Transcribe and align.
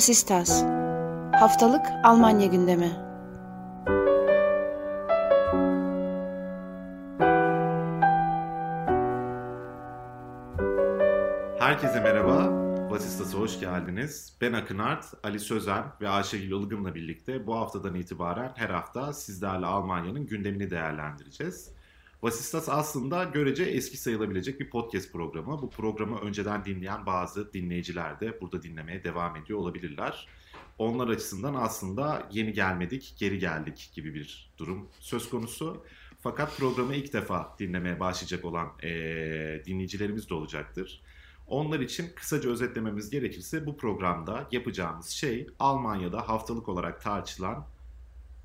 Vasistas 0.00 0.62
Haftalık 1.32 1.86
Almanya 2.04 2.46
gündemi 2.46 2.92
Herkese 11.58 12.00
merhaba. 12.00 12.48
Vasistas'a 12.90 13.38
hoş 13.38 13.60
geldiniz. 13.60 14.38
Ben 14.40 14.52
Akın 14.52 14.78
Art, 14.78 15.04
Ali 15.22 15.40
Sözen 15.40 15.84
ve 16.00 16.08
Ayşegül 16.08 16.62
Ilgın'la 16.62 16.94
birlikte 16.94 17.46
bu 17.46 17.56
haftadan 17.56 17.94
itibaren 17.94 18.52
her 18.54 18.70
hafta 18.70 19.12
sizlerle 19.12 19.66
Almanya'nın 19.66 20.26
gündemini 20.26 20.70
değerlendireceğiz. 20.70 21.79
Vasistas 22.22 22.68
aslında 22.68 23.24
görece 23.24 23.64
eski 23.64 23.96
sayılabilecek 23.96 24.60
bir 24.60 24.70
podcast 24.70 25.12
programı. 25.12 25.62
Bu 25.62 25.70
programı 25.70 26.20
önceden 26.20 26.64
dinleyen 26.64 27.06
bazı 27.06 27.52
dinleyiciler 27.52 28.20
de 28.20 28.40
burada 28.40 28.62
dinlemeye 28.62 29.04
devam 29.04 29.36
ediyor 29.36 29.58
olabilirler. 29.58 30.28
Onlar 30.78 31.08
açısından 31.08 31.54
aslında 31.54 32.28
yeni 32.32 32.52
gelmedik, 32.52 33.14
geri 33.18 33.38
geldik 33.38 33.90
gibi 33.94 34.14
bir 34.14 34.50
durum 34.58 34.88
söz 35.00 35.30
konusu. 35.30 35.84
Fakat 36.20 36.56
programı 36.56 36.94
ilk 36.94 37.12
defa 37.12 37.56
dinlemeye 37.58 38.00
başlayacak 38.00 38.44
olan 38.44 38.68
e, 38.82 38.88
dinleyicilerimiz 39.66 40.30
de 40.30 40.34
olacaktır. 40.34 41.02
Onlar 41.46 41.80
için 41.80 42.10
kısaca 42.16 42.50
özetlememiz 42.50 43.10
gerekirse 43.10 43.66
bu 43.66 43.76
programda 43.76 44.48
yapacağımız 44.52 45.06
şey 45.06 45.46
Almanya'da 45.58 46.28
haftalık 46.28 46.68
olarak 46.68 47.02
tartışılan 47.02 47.66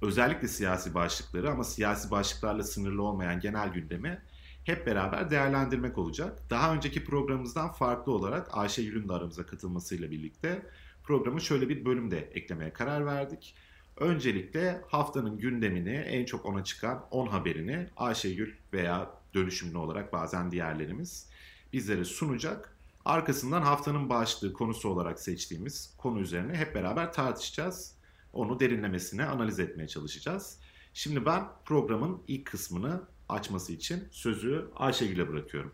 özellikle 0.01 0.47
siyasi 0.47 0.93
başlıkları 0.93 1.51
ama 1.51 1.63
siyasi 1.63 2.11
başlıklarla 2.11 2.63
sınırlı 2.63 3.03
olmayan 3.03 3.39
genel 3.39 3.69
gündemi 3.69 4.21
hep 4.63 4.87
beraber 4.87 5.29
değerlendirmek 5.29 5.97
olacak. 5.97 6.39
Daha 6.49 6.73
önceki 6.73 7.05
programımızdan 7.05 7.71
farklı 7.71 8.11
olarak 8.11 8.47
Ayşegül'ün 8.51 9.09
de 9.09 9.13
aramıza 9.13 9.45
katılmasıyla 9.45 10.11
birlikte 10.11 10.65
programı 11.03 11.41
şöyle 11.41 11.69
bir 11.69 11.85
bölüm 11.85 12.11
de 12.11 12.19
eklemeye 12.19 12.73
karar 12.73 13.05
verdik. 13.05 13.55
Öncelikle 13.97 14.81
haftanın 14.87 15.37
gündemini 15.37 15.95
en 15.95 16.25
çok 16.25 16.45
ona 16.45 16.63
çıkan 16.63 17.05
10 17.11 17.27
haberini 17.27 17.87
Ayşegül 17.97 18.53
veya 18.73 19.11
dönüşümlü 19.33 19.77
olarak 19.77 20.13
bazen 20.13 20.51
diğerlerimiz 20.51 21.29
bizlere 21.73 22.05
sunacak. 22.05 22.77
Arkasından 23.05 23.61
haftanın 23.61 24.09
başlığı 24.09 24.53
konusu 24.53 24.89
olarak 24.89 25.19
seçtiğimiz 25.19 25.93
konu 25.97 26.19
üzerine 26.19 26.57
hep 26.57 26.75
beraber 26.75 27.13
tartışacağız. 27.13 27.94
Onu 28.35 28.59
derinlemesine 28.59 29.25
analiz 29.25 29.59
etmeye 29.59 29.87
çalışacağız. 29.87 30.59
Şimdi 30.93 31.25
ben 31.25 31.43
programın 31.65 32.21
ilk 32.27 32.45
kısmını 32.45 33.01
açması 33.29 33.73
için 33.73 34.03
sözü 34.11 34.65
Ayşegül'e 34.75 35.29
bırakıyorum. 35.29 35.73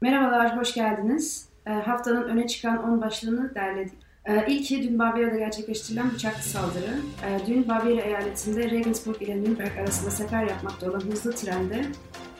Merhabalar, 0.00 0.56
hoş 0.56 0.74
geldiniz. 0.74 1.48
E, 1.66 1.70
haftanın 1.70 2.22
öne 2.22 2.46
çıkan 2.46 2.92
10 2.92 3.02
başlığını 3.02 3.54
derledik. 3.54 3.98
E, 4.24 4.46
ilki 4.46 4.82
dün 4.82 4.98
Bavyera'da 4.98 5.38
gerçekleştirilen 5.38 6.10
bıçaklı 6.10 6.42
saldırı. 6.42 6.98
E, 7.26 7.46
dün 7.46 7.68
Bavyera 7.68 8.00
eyaletinde 8.00 8.70
Regensburg 8.70 9.22
ile 9.22 9.42
Nürnberg 9.42 9.78
arasında 9.78 10.10
sefer 10.10 10.44
yapmakta 10.46 10.90
olan 10.90 11.00
hızlı 11.00 11.32
trende 11.32 11.86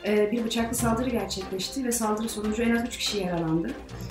bir 0.05 0.45
bıçaklı 0.45 0.75
saldırı 0.75 1.09
gerçekleşti 1.09 1.85
ve 1.85 1.91
saldırı 1.91 2.29
sonucu 2.29 2.63
en 2.63 2.75
az 2.75 2.87
3 2.87 2.97
kişi 2.97 3.17
yaralandı. 3.17 3.67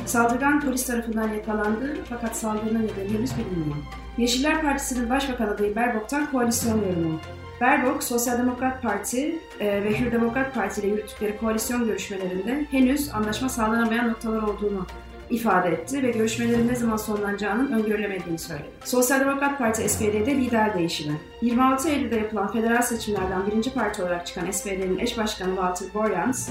Saldırgan 0.06 0.60
polis 0.60 0.86
tarafından 0.86 1.28
yakalandı 1.28 1.96
fakat 2.08 2.36
saldırının 2.36 2.82
nedeni 2.82 3.18
henüz 3.18 3.30
bilinmiyor. 3.38 3.76
Yeşiller 4.18 4.62
Partisi'nin 4.62 5.10
başbakan 5.10 5.48
adayı 5.48 5.76
Baerbock'tan 5.76 6.30
koalisyon 6.30 6.78
yorumu. 6.78 7.20
Baerbock, 7.60 8.02
Sosyal 8.02 8.38
Demokrat 8.38 8.82
Parti 8.82 9.38
e, 9.60 9.84
ve 9.84 10.00
Hür 10.00 10.12
Demokrat 10.12 10.54
Parti 10.54 10.80
ile 10.80 10.88
yürüttükleri 10.88 11.38
koalisyon 11.38 11.84
görüşmelerinde 11.84 12.66
henüz 12.70 13.14
anlaşma 13.14 13.48
sağlanamayan 13.48 14.08
noktalar 14.08 14.42
olduğunu 14.42 14.86
ifade 15.30 15.68
etti 15.68 16.02
ve 16.02 16.10
görüşmelerin 16.10 16.68
ne 16.68 16.76
zaman 16.76 16.96
sonlanacağının 16.96 17.72
öngörülemediğini 17.72 18.38
söyledi. 18.38 18.68
Sosyal 18.84 19.20
Demokrat 19.20 19.58
Parti 19.58 19.88
SPD'de 19.88 20.34
lider 20.36 20.74
değişimi. 20.74 21.20
26 21.42 21.88
Eylül'de 21.88 22.16
yapılan 22.16 22.52
federal 22.52 22.82
seçimlerden 22.82 23.46
birinci 23.46 23.74
parti 23.74 24.02
olarak 24.02 24.26
çıkan 24.26 24.50
SPD'nin 24.50 24.98
eş 24.98 25.18
başkanı 25.18 25.54
Walter 25.54 25.94
Borjans, 25.94 26.48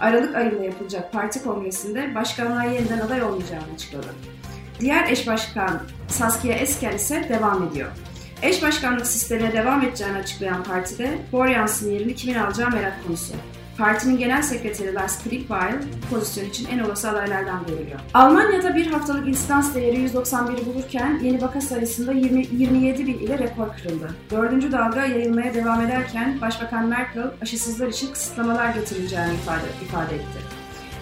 Aralık 0.00 0.36
ayında 0.36 0.64
yapılacak 0.64 1.12
parti 1.12 1.42
kongresinde 1.42 2.14
başkanlığa 2.14 2.64
yeniden 2.64 2.98
aday 2.98 3.22
olmayacağını 3.22 3.64
açıkladı. 3.74 4.14
Diğer 4.80 5.08
eş 5.10 5.26
başkan 5.26 5.80
Saskia 6.08 6.52
Esken 6.52 6.96
ise 6.96 7.26
devam 7.28 7.68
ediyor. 7.68 7.90
Eş 8.42 8.62
başkanlık 8.62 9.06
sistemine 9.06 9.52
devam 9.52 9.82
edeceğini 9.82 10.18
açıklayan 10.18 10.64
partide 10.64 11.18
Borjans'ın 11.32 11.90
yerini 11.90 12.14
kimin 12.14 12.38
alacağı 12.38 12.70
merak 12.70 13.04
konusu. 13.06 13.34
Partinin 13.78 14.18
genel 14.18 14.42
sekreteri 14.42 14.94
Lars 14.94 15.22
Klingbeil 15.22 15.74
pozisyon 16.10 16.44
için 16.44 16.68
en 16.68 16.78
olası 16.78 17.10
adaylardan 17.10 17.66
görülüyor. 17.66 18.00
Almanya'da 18.14 18.76
bir 18.76 18.86
haftalık 18.86 19.28
instans 19.28 19.74
değeri 19.74 19.96
191'i 19.96 20.66
bulurken 20.66 21.20
yeni 21.22 21.42
vaka 21.42 21.60
sayısında 21.60 22.12
20, 22.12 22.46
27 22.52 23.06
bin 23.06 23.18
ile 23.18 23.38
rekor 23.38 23.68
kırıldı. 23.76 24.10
Dördüncü 24.30 24.72
dalga 24.72 25.04
yayılmaya 25.04 25.54
devam 25.54 25.80
ederken 25.80 26.40
Başbakan 26.40 26.86
Merkel 26.86 27.30
aşısızlar 27.42 27.88
için 27.88 28.12
kısıtlamalar 28.12 28.74
getirileceğini 28.74 29.34
ifade, 29.34 29.66
ifade 29.84 30.14
etti. 30.14 30.38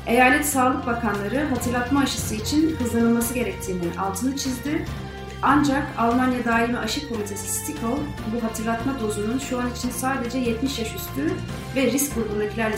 Eyalet 0.06 0.47
Sağlık 0.47 0.86
Bakanları 0.86 1.44
hatırlatma 1.44 2.00
aşısı 2.00 2.34
için 2.34 2.76
hızlanılması 2.76 3.34
gerektiğini 3.34 3.84
altını 3.98 4.36
çizdi 4.36 4.84
ancak 5.47 5.83
Almanya 5.99 6.45
Daimi 6.45 6.79
Aşı 6.79 7.09
Komitesi 7.09 7.49
STIKO 7.49 7.99
bu 8.34 8.45
hatırlatma 8.45 9.01
dozunun 9.01 9.39
şu 9.39 9.59
an 9.59 9.71
için 9.71 9.91
sadece 9.91 10.39
70 10.39 10.79
yaş 10.79 10.95
üstü 10.95 11.34
ve 11.77 11.93
risk 11.93 12.15
grubundakilerle 12.15 12.77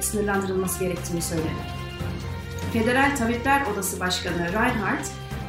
sınırlandırılması 0.00 0.80
gerektiğini 0.80 1.22
söyledi. 1.22 1.48
Federal 2.72 3.16
Tabipler 3.16 3.66
Odası 3.66 4.00
Başkanı 4.00 4.52
Reinhardt, 4.52 5.08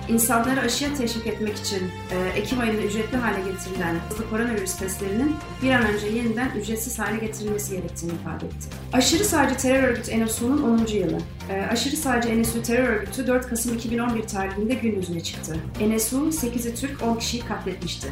insanları 0.10 0.62
aşıya 0.62 0.94
teşvik 0.94 1.28
etmek 1.28 1.58
için 1.58 1.92
e, 2.12 2.40
Ekim 2.40 2.60
ayında 2.60 2.82
ücretli 2.82 3.18
hale 3.18 3.38
getirilen 3.52 3.96
hızlı 4.10 4.30
koronavirüs 4.30 4.76
testlerinin 4.76 5.36
bir 5.64 5.72
an 5.72 5.86
önce 5.86 6.08
yeniden 6.08 6.50
ücretsiz 6.50 7.00
hale 7.00 7.18
getirilmesi 7.18 7.76
gerektiğini 7.76 8.12
ifade 8.12 8.46
etti. 8.46 8.68
Aşırı 8.94 9.26
Sağcı 9.26 9.58
Terör 9.58 9.84
Örgütü 9.84 10.26
NSU'nun 10.26 10.80
10. 10.80 10.86
yılı. 10.86 11.18
E, 11.50 11.62
Aşırı 11.72 11.96
Sağcı 11.96 12.42
NSU 12.42 12.64
Terör 12.64 12.90
Örgütü 12.90 13.28
4 13.28 13.50
Kasım 13.50 13.76
2011 13.76 14.28
tarihinde 14.28 14.74
gün 14.74 14.96
yüzüne 14.96 15.20
çıktı. 15.20 15.58
NSU 15.82 16.16
8'i 16.18 16.76
Türk 16.76 17.04
10 17.04 17.16
kişiyi 17.16 17.42
katletmişti. 17.42 18.08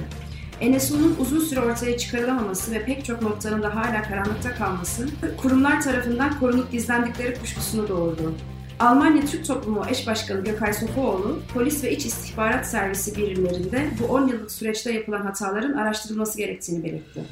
NSU'nun 0.62 1.16
uzun 1.20 1.40
süre 1.40 1.60
ortaya 1.60 1.98
çıkarılamaması 1.98 2.72
ve 2.72 2.86
pek 2.86 3.06
çok 3.06 3.22
noktanın 3.22 3.64
da 3.64 3.76
hala 3.76 4.04
karanlıkta 4.04 4.56
kalması 4.56 5.10
kurumlar 5.42 5.82
tarafından 5.82 6.40
korunup 6.40 6.72
gizlendikleri 6.72 7.40
kuşkusunu 7.40 7.88
doğurdu. 7.88 8.34
Almanya 8.80 9.26
Türk 9.26 9.48
Toplumu 9.48 9.86
Eş 9.90 10.08
Başkanı 10.08 10.44
Gökay 10.44 10.74
Sofuoğlu, 10.74 11.40
polis 11.54 11.84
ve 11.84 11.92
iç 11.92 12.06
istihbarat 12.06 12.68
servisi 12.68 13.16
birimlerinde 13.16 13.90
bu 14.00 14.14
10 14.14 14.28
yıllık 14.28 14.52
süreçte 14.52 14.94
yapılan 14.94 15.22
hataların 15.22 15.74
araştırılması 15.74 16.38
gerektiğini 16.38 16.84
belirtti. 16.84 17.24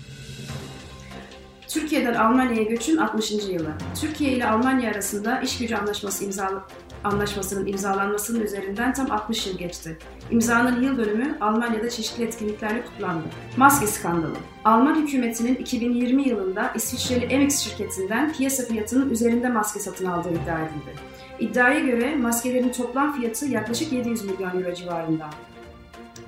Türkiye'den 1.67 2.13
Almanya'ya 2.13 2.63
göçün 2.63 2.97
60. 2.97 3.31
yılı. 3.31 3.71
Türkiye 4.01 4.31
ile 4.31 4.47
Almanya 4.49 4.91
arasında 4.91 5.41
iş 5.41 5.57
gücü 5.57 5.75
anlaşması 5.75 6.25
imzalı 6.25 6.61
anlaşmasının 7.03 7.65
imzalanmasının 7.65 8.41
üzerinden 8.41 8.93
tam 8.93 9.11
60 9.11 9.47
yıl 9.47 9.57
geçti. 9.57 9.97
İmzanın 10.31 10.81
yıl 10.81 10.97
dönümü 10.97 11.37
Almanya'da 11.41 11.89
çeşitli 11.89 12.23
etkinliklerle 12.23 12.85
kutlandı. 12.85 13.23
Maske 13.57 13.87
skandalı. 13.87 14.35
Alman 14.65 14.95
hükümetinin 14.95 15.55
2020 15.55 16.29
yılında 16.29 16.71
İsviçreli 16.75 17.37
MX 17.37 17.59
şirketinden 17.59 18.33
piyasa 18.33 18.63
fiyatının 18.63 19.09
üzerinde 19.09 19.49
maske 19.49 19.79
satın 19.79 20.05
aldığı 20.05 20.29
iddia 20.29 20.59
edildi. 20.59 21.20
İddiaya 21.41 21.79
göre 21.79 22.15
maskelerin 22.15 22.69
toplam 22.69 23.19
fiyatı 23.19 23.45
yaklaşık 23.45 23.93
700 23.93 24.25
milyon 24.25 24.63
euro 24.63 24.73
civarında. 24.73 25.29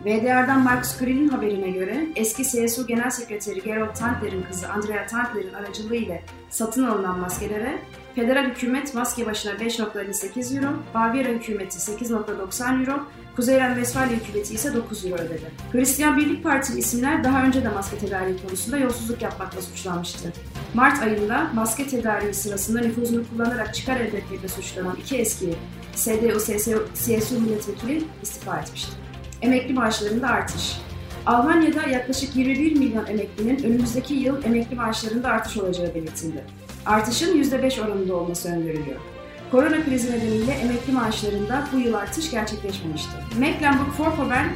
VDR'dan 0.05 0.61
Marcus 0.61 0.97
Grill'in 0.97 1.29
haberine 1.29 1.69
göre 1.69 2.05
eski 2.15 2.43
CSU 2.43 2.87
Genel 2.87 3.09
Sekreteri 3.09 3.61
Gerald 3.61 3.95
Tantler'in 3.95 4.43
kızı 4.43 4.69
Andrea 4.69 5.05
Tantler'in 5.05 5.53
aracılığı 5.53 5.95
ile 5.95 6.23
satın 6.49 6.83
alınan 6.83 7.19
maskelere 7.19 7.79
Federal 8.15 8.45
hükümet 8.45 8.95
maske 8.95 9.25
başına 9.25 9.51
5.58 9.51 10.57
euro, 10.57 10.73
Bavyera 10.93 11.29
hükümeti 11.29 11.77
8.90 11.77 12.79
euro, 12.79 13.03
Kuzey 13.35 13.57
Ren-Vesfalya 13.57 14.15
hükümeti 14.15 14.53
ise 14.53 14.73
9 14.73 15.05
euro 15.05 15.21
ödedi. 15.21 15.51
Hristiyan 15.71 16.17
Birlik 16.17 16.43
Partili 16.43 16.79
isimler 16.79 17.23
daha 17.23 17.43
önce 17.43 17.63
de 17.63 17.69
maske 17.69 17.97
tedariği 17.97 18.37
konusunda 18.47 18.77
yolsuzluk 18.77 19.21
yapmakla 19.21 19.61
suçlanmıştı. 19.61 20.33
Mart 20.73 21.03
ayında 21.03 21.47
maske 21.53 21.87
tedariği 21.87 22.33
sırasında 22.33 22.79
nüfuzunu 22.79 23.23
kullanarak 23.29 23.75
çıkar 23.75 23.95
elde 23.95 24.17
etmekle 24.17 24.47
suçlanan 24.47 24.95
iki 24.95 25.17
eski 25.17 25.53
CDU-CSU 25.95 27.39
milletvekili 27.39 28.03
istifa 28.23 28.59
etmişti. 28.59 28.91
Emekli 29.41 29.73
maaşlarında 29.73 30.27
artış. 30.27 30.77
Almanya'da 31.25 31.81
yaklaşık 31.89 32.35
21 32.35 32.75
milyon 32.75 33.05
emeklinin 33.05 33.63
önümüzdeki 33.63 34.13
yıl 34.13 34.43
emekli 34.43 34.75
maaşlarında 34.75 35.29
artış 35.29 35.57
olacağı 35.57 35.95
belirtildi. 35.95 36.43
Artışın 36.85 37.43
%5 37.43 37.81
oranında 37.81 38.15
olması 38.15 38.49
öngörülüyor. 38.49 38.99
Korona 39.51 39.85
krizi 39.85 40.11
nedeniyle 40.11 40.51
emekli 40.51 40.93
maaşlarında 40.93 41.67
bu 41.73 41.79
yıl 41.79 41.93
artış 41.93 42.31
gerçekleşmemişti. 42.31 43.11
Mecklenburg-Vorpommern 43.39 44.47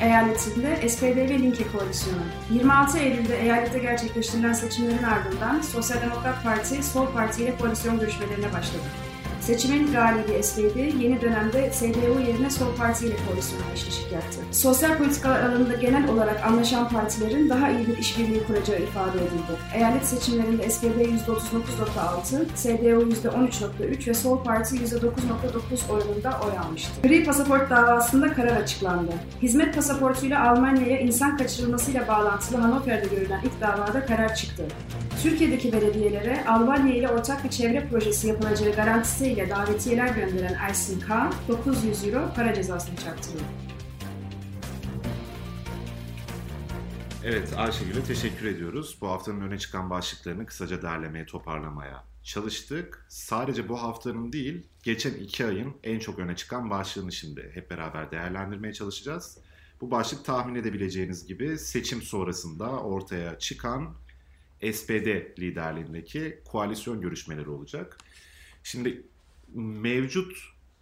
eyaletinde 0.00 0.88
SPD 0.88 1.16
ve 1.16 1.38
Linke 1.38 1.64
koalisyonu. 1.72 2.20
26 2.50 2.98
Eylül'de 2.98 3.42
eyalette 3.42 3.78
gerçekleştirilen 3.78 4.52
seçimlerin 4.52 5.02
ardından 5.02 5.60
Sosyal 5.60 6.02
Demokrat 6.02 6.44
Parti, 6.44 6.82
Sol 6.82 7.06
Parti 7.06 7.42
ile 7.42 7.56
koalisyon 7.58 8.00
görüşmelerine 8.00 8.52
başladı. 8.52 9.09
Seçimin 9.40 9.92
galibi 9.92 10.42
SPD 10.42 10.76
yeni 11.02 11.20
dönemde 11.20 11.72
CDU 11.78 12.20
yerine 12.28 12.50
Sol 12.50 12.76
Parti 12.78 13.06
ile 13.06 13.14
koalisyona 13.28 13.62
eşleşik 13.74 14.12
yaptı. 14.12 14.38
Sosyal 14.52 14.98
politikalar 14.98 15.40
alanında 15.40 15.74
genel 15.74 16.08
olarak 16.08 16.44
anlaşan 16.46 16.88
partilerin 16.88 17.48
daha 17.48 17.70
iyi 17.70 17.86
bir 17.86 17.98
işbirliği 17.98 18.44
kuracağı 18.44 18.78
ifade 18.78 19.18
edildi. 19.18 19.52
Eyalet 19.74 20.06
seçimlerinde 20.06 20.70
SPD 20.70 20.84
%39.6, 20.84 22.46
CDU 22.56 23.28
%13.3 23.28 24.08
ve 24.08 24.14
Sol 24.14 24.44
Parti 24.44 24.76
%9.9 24.76 25.92
oranında 25.92 26.40
oy 26.46 26.58
almıştı. 26.58 26.90
Gri 27.02 27.24
pasaport 27.24 27.70
davasında 27.70 28.32
karar 28.32 28.56
açıklandı. 28.56 29.12
Hizmet 29.42 29.74
pasaportuyla 29.74 30.50
Almanya'ya 30.50 31.00
insan 31.00 31.36
kaçırılmasıyla 31.36 32.08
bağlantılı 32.08 32.58
Hannover'de 32.58 33.06
görülen 33.14 33.40
ilk 33.44 33.60
davada 33.60 34.06
karar 34.06 34.34
çıktı. 34.34 34.64
Türkiye'deki 35.22 35.72
belediyelere 35.72 36.44
Almanya 36.44 36.94
ile 36.94 37.08
ortak 37.08 37.44
bir 37.44 37.50
çevre 37.50 37.88
projesi 37.88 38.28
yapılacağı 38.28 38.72
garantisiyle 38.72 39.50
davetiyeler 39.50 40.08
gönderen 40.08 40.54
Ersin 40.54 41.00
K. 41.00 41.30
900 41.48 42.04
euro 42.04 42.34
para 42.36 42.54
cezasını 42.54 42.96
çarptırıyor. 42.96 43.44
Evet 47.24 47.54
Ayşegül'e 47.56 48.04
teşekkür 48.04 48.46
ediyoruz. 48.46 48.98
Bu 49.00 49.08
haftanın 49.08 49.40
öne 49.40 49.58
çıkan 49.58 49.90
başlıklarını 49.90 50.46
kısaca 50.46 50.82
derlemeye, 50.82 51.26
toparlamaya 51.26 52.04
çalıştık. 52.22 53.06
Sadece 53.08 53.68
bu 53.68 53.82
haftanın 53.82 54.32
değil, 54.32 54.66
geçen 54.82 55.14
iki 55.14 55.46
ayın 55.46 55.74
en 55.82 55.98
çok 55.98 56.18
öne 56.18 56.36
çıkan 56.36 56.70
başlığını 56.70 57.12
şimdi 57.12 57.50
hep 57.54 57.70
beraber 57.70 58.10
değerlendirmeye 58.10 58.74
çalışacağız. 58.74 59.38
Bu 59.80 59.90
başlık 59.90 60.24
tahmin 60.24 60.54
edebileceğiniz 60.54 61.26
gibi 61.26 61.58
seçim 61.58 62.02
sonrasında 62.02 62.70
ortaya 62.70 63.38
çıkan 63.38 63.94
SPD 64.62 65.38
liderliğindeki 65.38 66.40
koalisyon 66.44 67.00
görüşmeleri 67.00 67.50
olacak. 67.50 67.98
Şimdi 68.62 69.02
mevcut 69.54 70.32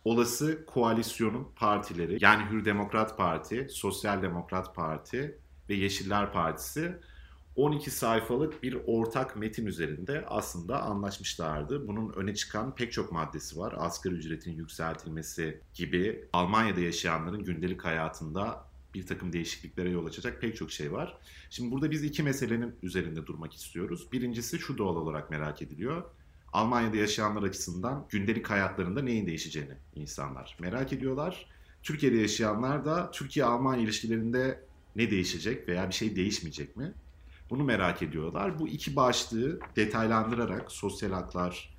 olası 0.05 0.65
koalisyonun 0.67 1.49
partileri 1.57 2.19
yani 2.21 2.51
Hür 2.51 2.65
Demokrat 2.65 3.17
Parti, 3.17 3.67
Sosyal 3.71 4.23
Demokrat 4.23 4.75
Parti 4.75 5.39
ve 5.69 5.75
Yeşiller 5.75 6.33
Partisi 6.33 6.99
12 7.59 7.91
sayfalık 7.91 8.63
bir 8.63 8.79
ortak 8.87 9.37
metin 9.37 9.67
üzerinde 9.67 10.25
aslında 10.29 10.83
anlaşmışlardı. 10.83 11.89
Bunun 11.89 12.13
öne 12.13 12.35
çıkan 12.35 12.75
pek 12.75 12.93
çok 12.93 13.13
maddesi 13.13 13.59
var. 13.59 13.75
Asgari 13.79 14.15
ücretin 14.15 14.53
yükseltilmesi 14.53 15.61
gibi 15.75 16.25
Almanya'da 16.33 16.81
yaşayanların 16.81 17.45
gündelik 17.45 17.85
hayatında 17.85 18.68
bir 18.95 19.07
takım 19.07 19.33
değişikliklere 19.33 19.91
yol 19.91 20.07
açacak 20.07 20.41
pek 20.41 20.57
çok 20.57 20.71
şey 20.71 20.93
var. 20.93 21.19
Şimdi 21.51 21.73
burada 21.73 21.91
biz 21.91 22.05
iki 22.05 22.23
meselenin 22.23 22.75
üzerinde 22.83 23.27
durmak 23.27 23.55
istiyoruz. 23.55 24.13
Birincisi 24.13 24.59
şu 24.59 24.79
doğal 24.79 24.97
olarak 24.97 25.31
merak 25.31 25.63
ediliyor. 25.63 26.05
Almanya'da 26.53 26.97
yaşayanlar 26.97 27.43
açısından 27.43 28.07
gündelik 28.11 28.51
hayatlarında 28.51 29.03
neyin 29.03 29.27
değişeceğini 29.27 29.75
insanlar 29.95 30.57
merak 30.61 30.93
ediyorlar. 30.93 31.47
Türkiye'de 31.83 32.17
yaşayanlar 32.17 32.85
da 32.85 33.11
Türkiye-Almanya 33.11 33.83
ilişkilerinde 33.83 34.65
ne 34.97 35.11
değişecek 35.11 35.69
veya 35.69 35.89
bir 35.89 35.95
şey 35.95 36.17
değişmeyecek 36.17 36.77
mi? 36.77 36.93
Bunu 37.51 37.65
merak 37.65 38.03
ediyorlar. 38.03 38.59
Bu 38.59 38.69
iki 38.69 38.97
başlığı 38.97 39.61
detaylandırarak 39.77 40.73
sosyal 40.73 41.11
haklar, 41.11 41.75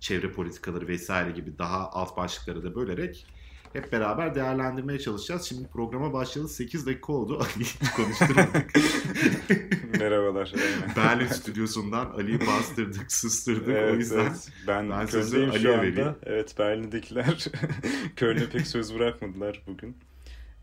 çevre 0.00 0.32
politikaları 0.32 0.88
vesaire 0.88 1.30
gibi 1.30 1.58
daha 1.58 1.90
alt 1.90 2.16
başlıkları 2.16 2.64
da 2.64 2.74
bölerek 2.74 3.26
hep 3.74 3.92
beraber 3.92 4.34
değerlendirmeye 4.34 4.98
çalışacağız. 4.98 5.42
Şimdi 5.42 5.68
programa 5.68 6.12
başlayalı 6.12 6.48
8 6.48 6.86
dakika 6.86 7.12
oldu. 7.12 7.38
Ali'yi 7.56 7.92
konuşturmadık. 7.96 8.72
Merhabalar. 10.00 10.52
Berlin 10.96 11.26
stüdyosundan 11.26 12.06
Ali'yi 12.06 12.40
bastırdık, 12.40 13.12
sustırdık. 13.12 13.68
Evet, 13.68 13.92
o 13.92 13.96
yüzden 13.96 14.20
evet. 14.20 14.48
ben, 14.66 14.90
ben 14.90 15.06
sözü 15.06 15.50
Ali'ye 15.50 15.78
vereyim. 15.78 16.14
Evet 16.22 16.58
Berlin'dekiler 16.58 17.44
Köln'e 18.16 18.46
pek 18.46 18.66
söz 18.66 18.94
bırakmadılar 18.94 19.62
bugün. 19.66 19.96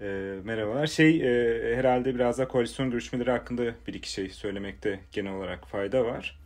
E, 0.02 0.36
merhabalar. 0.44 0.88
Şey 0.88 1.22
e, 1.22 1.76
herhalde 1.76 2.16
biraz 2.16 2.38
da 2.38 2.48
koalisyon 2.48 2.92
görüşmeleri 2.92 3.32
hakkında 3.32 3.76
bir 3.88 3.94
iki 3.94 4.12
şey 4.12 4.30
söylemekte 4.30 5.00
genel 5.12 5.34
olarak 5.34 5.68
fayda 5.68 6.06
var. 6.06 6.41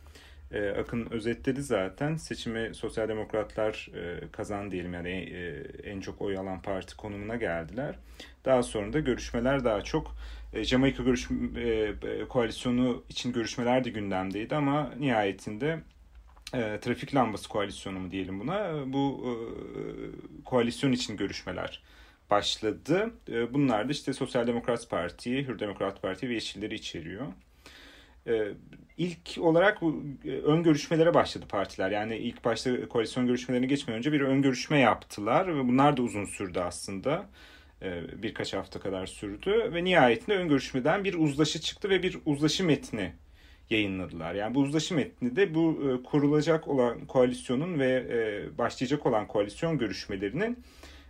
E, 0.52 0.68
Akın 0.68 1.06
özetledi 1.10 1.62
zaten. 1.62 2.16
Seçimi 2.16 2.74
Sosyal 2.74 3.08
Demokratlar 3.08 3.88
e, 3.94 4.30
kazan 4.32 4.70
diyelim 4.70 4.94
yani 4.94 5.10
e, 5.10 5.62
en 5.90 6.00
çok 6.00 6.22
oy 6.22 6.38
alan 6.38 6.62
parti 6.62 6.96
konumuna 6.96 7.36
geldiler. 7.36 7.94
Daha 8.44 8.62
sonra 8.62 8.92
da 8.92 9.00
görüşmeler 9.00 9.64
daha 9.64 9.82
çok 9.82 10.16
e, 10.52 10.64
Jamaika 10.64 11.02
görüş, 11.02 11.28
e, 11.56 11.68
e, 12.08 12.28
koalisyonu 12.28 13.04
için 13.08 13.32
görüşmeler 13.32 13.84
de 13.84 13.90
gündemdeydi 13.90 14.56
ama 14.56 14.92
nihayetinde 14.98 15.80
e, 16.54 16.80
trafik 16.80 17.14
lambası 17.14 17.48
koalisyonu 17.48 17.98
mu 18.00 18.10
diyelim 18.10 18.40
buna 18.40 18.72
bu 18.92 19.24
e, 19.26 19.32
koalisyon 20.44 20.92
için 20.92 21.16
görüşmeler 21.16 21.82
başladı. 22.30 23.10
E, 23.28 23.54
bunlar 23.54 23.88
da 23.88 23.92
işte 23.92 24.12
Sosyal 24.12 24.46
Demokrat 24.46 24.90
Parti, 24.90 25.48
Hür 25.48 25.58
Demokrat 25.58 26.02
Parti 26.02 26.28
ve 26.28 26.34
Yeşilleri 26.34 26.74
içeriyor. 26.74 27.26
E, 28.26 28.52
ilk 28.98 29.38
olarak 29.38 29.82
e, 30.24 30.30
ön 30.30 30.62
görüşmelere 30.62 31.14
başladı 31.14 31.44
partiler. 31.48 31.90
Yani 31.90 32.16
ilk 32.16 32.44
başta 32.44 32.88
koalisyon 32.88 33.26
görüşmelerine 33.26 33.66
geçmeden 33.66 33.98
önce 33.98 34.12
bir 34.12 34.20
ön 34.20 34.42
görüşme 34.42 34.78
yaptılar 34.78 35.56
ve 35.56 35.68
bunlar 35.68 35.96
da 35.96 36.02
uzun 36.02 36.24
sürdü 36.24 36.60
aslında. 36.60 37.26
E, 37.82 38.22
birkaç 38.22 38.54
hafta 38.54 38.80
kadar 38.80 39.06
sürdü 39.06 39.70
ve 39.74 39.84
nihayetinde 39.84 40.36
ön 40.36 40.48
görüşmeden 40.48 41.04
bir 41.04 41.14
uzlaşı 41.14 41.60
çıktı 41.60 41.90
ve 41.90 42.02
bir 42.02 42.18
uzlaşı 42.26 42.64
metni 42.64 43.12
yayınladılar. 43.70 44.34
Yani 44.34 44.54
bu 44.54 44.60
uzlaşı 44.60 44.94
metni 44.94 45.36
de 45.36 45.54
bu 45.54 45.82
e, 45.90 46.02
kurulacak 46.02 46.68
olan 46.68 47.06
koalisyonun 47.06 47.78
ve 47.78 48.04
başlayacak 48.58 49.06
olan 49.06 49.26
koalisyon 49.26 49.78
görüşmelerinin 49.78 50.58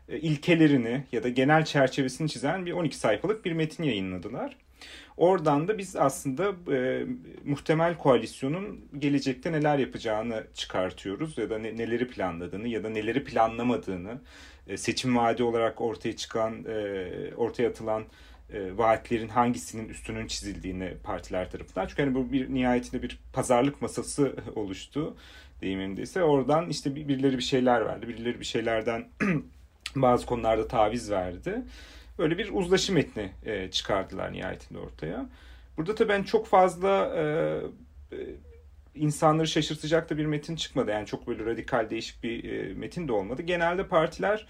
ilkelerini 0.08 1.04
ya 1.12 1.22
da 1.22 1.28
genel 1.28 1.64
çerçevesini 1.64 2.28
çizen 2.28 2.66
bir 2.66 2.72
12 2.72 2.96
sayfalık 2.96 3.44
bir 3.44 3.52
metin 3.52 3.84
yayınladılar. 3.84 4.56
Oradan 5.16 5.68
da 5.68 5.78
biz 5.78 5.96
aslında 5.96 6.54
e, 6.72 7.06
muhtemel 7.44 7.98
koalisyonun 7.98 8.80
gelecekte 8.98 9.52
neler 9.52 9.78
yapacağını 9.78 10.44
çıkartıyoruz 10.54 11.38
ya 11.38 11.50
da 11.50 11.58
ne, 11.58 11.76
neleri 11.76 12.08
planladığını 12.08 12.68
ya 12.68 12.84
da 12.84 12.88
neleri 12.88 13.24
planlamadığını 13.24 14.20
e, 14.68 14.76
seçim 14.76 15.16
vaadi 15.16 15.42
olarak 15.42 15.80
ortaya 15.80 16.16
çıkan 16.16 16.64
e, 16.64 17.34
ortaya 17.36 17.68
atılan 17.68 18.04
e, 18.52 18.78
vaatlerin 18.78 19.28
hangisinin 19.28 19.88
üstünün 19.88 20.26
çizildiğini 20.26 20.94
partiler 21.04 21.50
tarafından. 21.50 21.86
Çünkü 21.86 22.02
hani 22.02 22.14
bu 22.14 22.32
bir 22.32 22.54
nihayetinde 22.54 23.02
bir 23.02 23.18
pazarlık 23.32 23.82
masası 23.82 24.36
oluştu 24.54 25.16
deyimindeyse. 25.60 26.22
Oradan 26.22 26.68
işte 26.68 26.94
birileri 26.96 27.38
bir 27.38 27.42
şeyler 27.42 27.86
verdi. 27.86 28.08
Birileri 28.08 28.40
bir 28.40 28.44
şeylerden 28.44 29.08
bazı 29.96 30.26
konularda 30.26 30.68
taviz 30.68 31.10
verdi. 31.10 31.62
Böyle 32.18 32.38
bir 32.38 32.50
uzlaşı 32.52 32.92
metni 32.92 33.32
e, 33.44 33.70
çıkardılar 33.70 34.32
nihayetinde 34.32 34.78
ortaya. 34.78 35.28
Burada 35.76 35.94
tabii 35.94 36.08
ben 36.08 36.22
çok 36.22 36.46
fazla 36.46 37.14
e, 37.16 37.22
e, 38.12 38.18
insanları 38.94 39.48
şaşırtacak 39.48 40.10
da 40.10 40.18
bir 40.18 40.26
metin 40.26 40.56
çıkmadı. 40.56 40.90
Yani 40.90 41.06
çok 41.06 41.26
böyle 41.26 41.46
radikal 41.46 41.90
değişik 41.90 42.22
bir 42.22 42.44
e, 42.44 42.74
metin 42.74 43.08
de 43.08 43.12
olmadı. 43.12 43.42
Genelde 43.42 43.86
partiler 43.88 44.46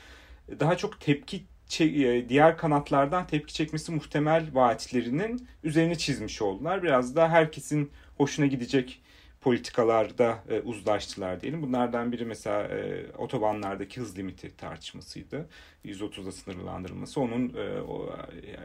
daha 0.60 0.76
çok 0.76 1.00
tepki 1.00 1.44
e, 1.80 2.28
diğer 2.28 2.56
kanatlardan 2.56 3.26
tepki 3.26 3.54
çekmesi 3.54 3.92
muhtemel 3.92 4.46
vaatlerinin 4.52 5.48
üzerine 5.64 5.94
çizmiş 5.94 6.42
oldular. 6.42 6.82
Biraz 6.82 7.16
daha 7.16 7.28
herkesin 7.28 7.90
hoşuna 8.16 8.46
gidecek 8.46 9.02
politikalarda 9.46 10.44
e, 10.48 10.60
uzlaştılar 10.60 11.40
diyelim. 11.40 11.62
Bunlardan 11.62 12.12
biri 12.12 12.24
mesela 12.24 12.62
e, 12.62 13.06
otobanlardaki 13.18 14.00
hız 14.00 14.18
limiti 14.18 14.56
tartışmasıydı. 14.56 15.48
130'da 15.84 16.32
sınırlandırılması. 16.32 17.20
Onun 17.20 17.54
e, 17.54 17.80
o, 17.80 18.16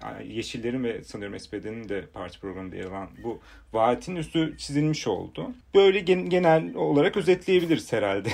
yani 0.03 0.33
Yeşillerin 0.33 0.83
ve 0.83 1.03
sanıyorum 1.03 1.39
SPD'nin 1.39 1.89
de 1.89 2.05
parti 2.13 2.39
programında 2.39 2.75
yer 2.75 2.85
alan 2.85 3.09
bu 3.23 3.39
vaatin 3.73 4.15
üstü 4.15 4.57
çizilmiş 4.57 5.07
oldu. 5.07 5.51
Böyle 5.75 5.99
gen, 5.99 6.29
genel 6.29 6.75
olarak 6.75 7.17
özetleyebiliriz 7.17 7.93
herhalde. 7.93 8.29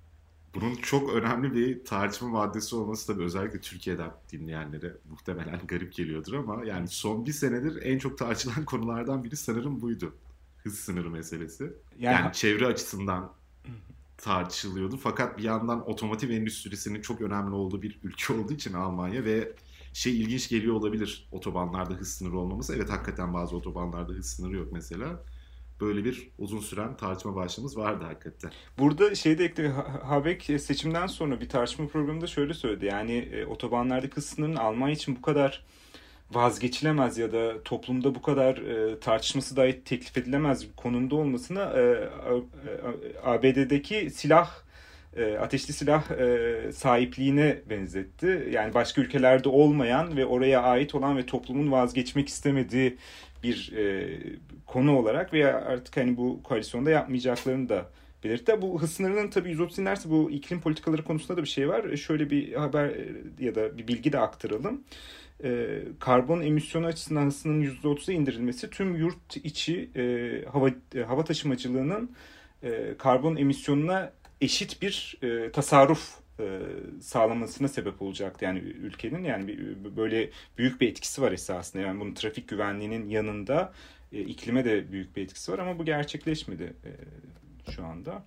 Bunun 0.54 0.74
çok 0.74 1.14
önemli 1.14 1.54
bir 1.54 1.84
tartışma 1.84 2.28
maddesi 2.28 2.76
olması 2.76 3.06
tabii 3.06 3.24
özellikle 3.24 3.60
Türkiye'den 3.60 4.10
dinleyenlere 4.32 4.92
muhtemelen 5.10 5.60
garip 5.66 5.94
geliyordur 5.94 6.34
ama 6.34 6.64
yani 6.64 6.88
son 6.88 7.26
bir 7.26 7.32
senedir 7.32 7.82
en 7.82 7.98
çok 7.98 8.18
tartışılan 8.18 8.64
konulardan 8.64 9.24
biri 9.24 9.36
sanırım 9.36 9.80
buydu. 9.80 10.14
Hız 10.62 10.78
sınırı 10.78 11.10
meselesi. 11.10 11.64
Yani, 11.98 12.14
yani 12.14 12.32
çevre 12.32 12.66
açısından 12.66 13.32
tartışılıyordu. 14.16 14.96
Fakat 14.96 15.38
bir 15.38 15.42
yandan 15.42 15.90
otomotiv 15.90 16.30
endüstrisinin 16.30 17.00
çok 17.00 17.20
önemli 17.20 17.54
olduğu 17.54 17.82
bir 17.82 17.98
ülke 18.02 18.32
olduğu 18.32 18.52
için 18.52 18.72
Almanya 18.72 19.24
ve 19.24 19.52
şey 19.92 20.20
ilginç 20.20 20.48
geliyor 20.48 20.74
olabilir 20.74 21.28
otobanlarda 21.32 21.94
hız 21.94 22.08
sınırı 22.08 22.38
olmaması. 22.38 22.76
Evet 22.76 22.90
hakikaten 22.90 23.34
bazı 23.34 23.56
otobanlarda 23.56 24.12
hız 24.12 24.26
sınırı 24.26 24.56
yok 24.56 24.68
mesela 24.72 25.22
böyle 25.80 26.04
bir 26.04 26.30
uzun 26.38 26.60
süren 26.60 26.96
tartışma 26.96 27.34
başlığımız 27.34 27.76
vardı 27.76 28.04
hakikaten. 28.04 28.50
Burada 28.78 29.14
şeyde 29.14 29.44
ekle 29.44 29.68
Habeck 30.04 30.60
seçimden 30.60 31.06
sonra 31.06 31.40
bir 31.40 31.48
tartışma 31.48 31.86
programında 31.86 32.26
şöyle 32.26 32.54
söyledi. 32.54 32.86
Yani 32.86 33.12
e, 33.12 33.46
otobanlardaki 33.46 34.16
hız 34.16 34.26
sınırının 34.26 34.56
Almanya 34.56 34.94
için 34.94 35.16
bu 35.16 35.22
kadar 35.22 35.64
vazgeçilemez 36.30 37.18
ya 37.18 37.32
da 37.32 37.62
toplumda 37.62 38.14
bu 38.14 38.22
kadar 38.22 38.56
e, 38.56 39.00
tartışması 39.00 39.56
dahi 39.56 39.84
teklif 39.84 40.18
edilemez 40.18 40.68
bir 40.68 40.76
konumda 40.76 41.16
olmasına 41.16 41.62
e, 41.62 41.80
e, 41.80 42.08
ABD'deki 43.24 44.10
silah 44.10 44.50
e, 45.16 45.38
ateşli 45.38 45.72
silah 45.72 46.10
e, 46.10 46.72
sahipliğine 46.72 47.58
benzetti. 47.70 48.48
Yani 48.50 48.74
başka 48.74 49.00
ülkelerde 49.00 49.48
olmayan 49.48 50.16
ve 50.16 50.26
oraya 50.26 50.62
ait 50.62 50.94
olan 50.94 51.16
ve 51.16 51.26
toplumun 51.26 51.72
vazgeçmek 51.72 52.28
istemediği 52.28 52.96
bir 53.42 53.72
e, 53.76 54.08
konu 54.66 54.98
olarak 54.98 55.32
veya 55.32 55.60
artık 55.60 55.96
hani 55.96 56.16
bu 56.16 56.42
koalisyonda 56.42 56.90
yapmayacaklarını 56.90 57.68
da 57.68 57.86
belirtti. 58.24 58.62
Bu 58.62 58.82
hız 58.82 58.92
sınırının 58.92 59.30
tabii 59.30 59.50
130 59.50 59.78
inerse 59.78 60.10
bu 60.10 60.30
iklim 60.30 60.60
politikaları 60.60 61.04
konusunda 61.04 61.36
da 61.36 61.42
bir 61.42 61.48
şey 61.48 61.68
var. 61.68 61.96
Şöyle 61.96 62.30
bir 62.30 62.52
haber 62.54 62.96
ya 63.40 63.54
da 63.54 63.78
bir 63.78 63.88
bilgi 63.88 64.12
de 64.12 64.18
aktaralım. 64.18 64.84
E, 65.44 65.82
karbon 65.98 66.40
emisyonu 66.40 66.86
açısından 66.86 67.26
hız 67.26 67.36
sınırının 67.36 67.64
%30'a 67.82 68.14
indirilmesi 68.14 68.70
tüm 68.70 68.96
yurt 68.96 69.36
içi 69.36 69.90
e, 69.96 70.44
hava 70.52 70.68
e, 70.94 71.00
hava 71.00 71.24
taşımacılığının 71.24 72.10
e, 72.62 72.94
karbon 72.98 73.36
emisyonuna 73.36 74.12
eşit 74.40 74.82
bir 74.82 75.18
e, 75.22 75.50
tasarruf 75.52 76.20
e, 76.40 76.60
sağlamasına 77.00 77.68
sebep 77.68 78.02
olacaktı 78.02 78.44
yani 78.44 78.58
ülkenin 78.58 79.24
yani 79.24 79.48
bir, 79.48 79.96
böyle 79.96 80.30
büyük 80.58 80.80
bir 80.80 80.88
etkisi 80.88 81.22
var 81.22 81.32
esasında 81.32 81.82
yani 81.82 82.00
bunun 82.00 82.14
trafik 82.14 82.48
güvenliğinin 82.48 83.08
yanında 83.08 83.72
e, 84.12 84.20
iklime 84.20 84.64
de 84.64 84.92
büyük 84.92 85.16
bir 85.16 85.22
etkisi 85.22 85.52
var 85.52 85.58
ama 85.58 85.78
bu 85.78 85.84
gerçekleşmedi 85.84 86.74
e, 86.84 86.90
şu 87.70 87.84
anda 87.84 88.22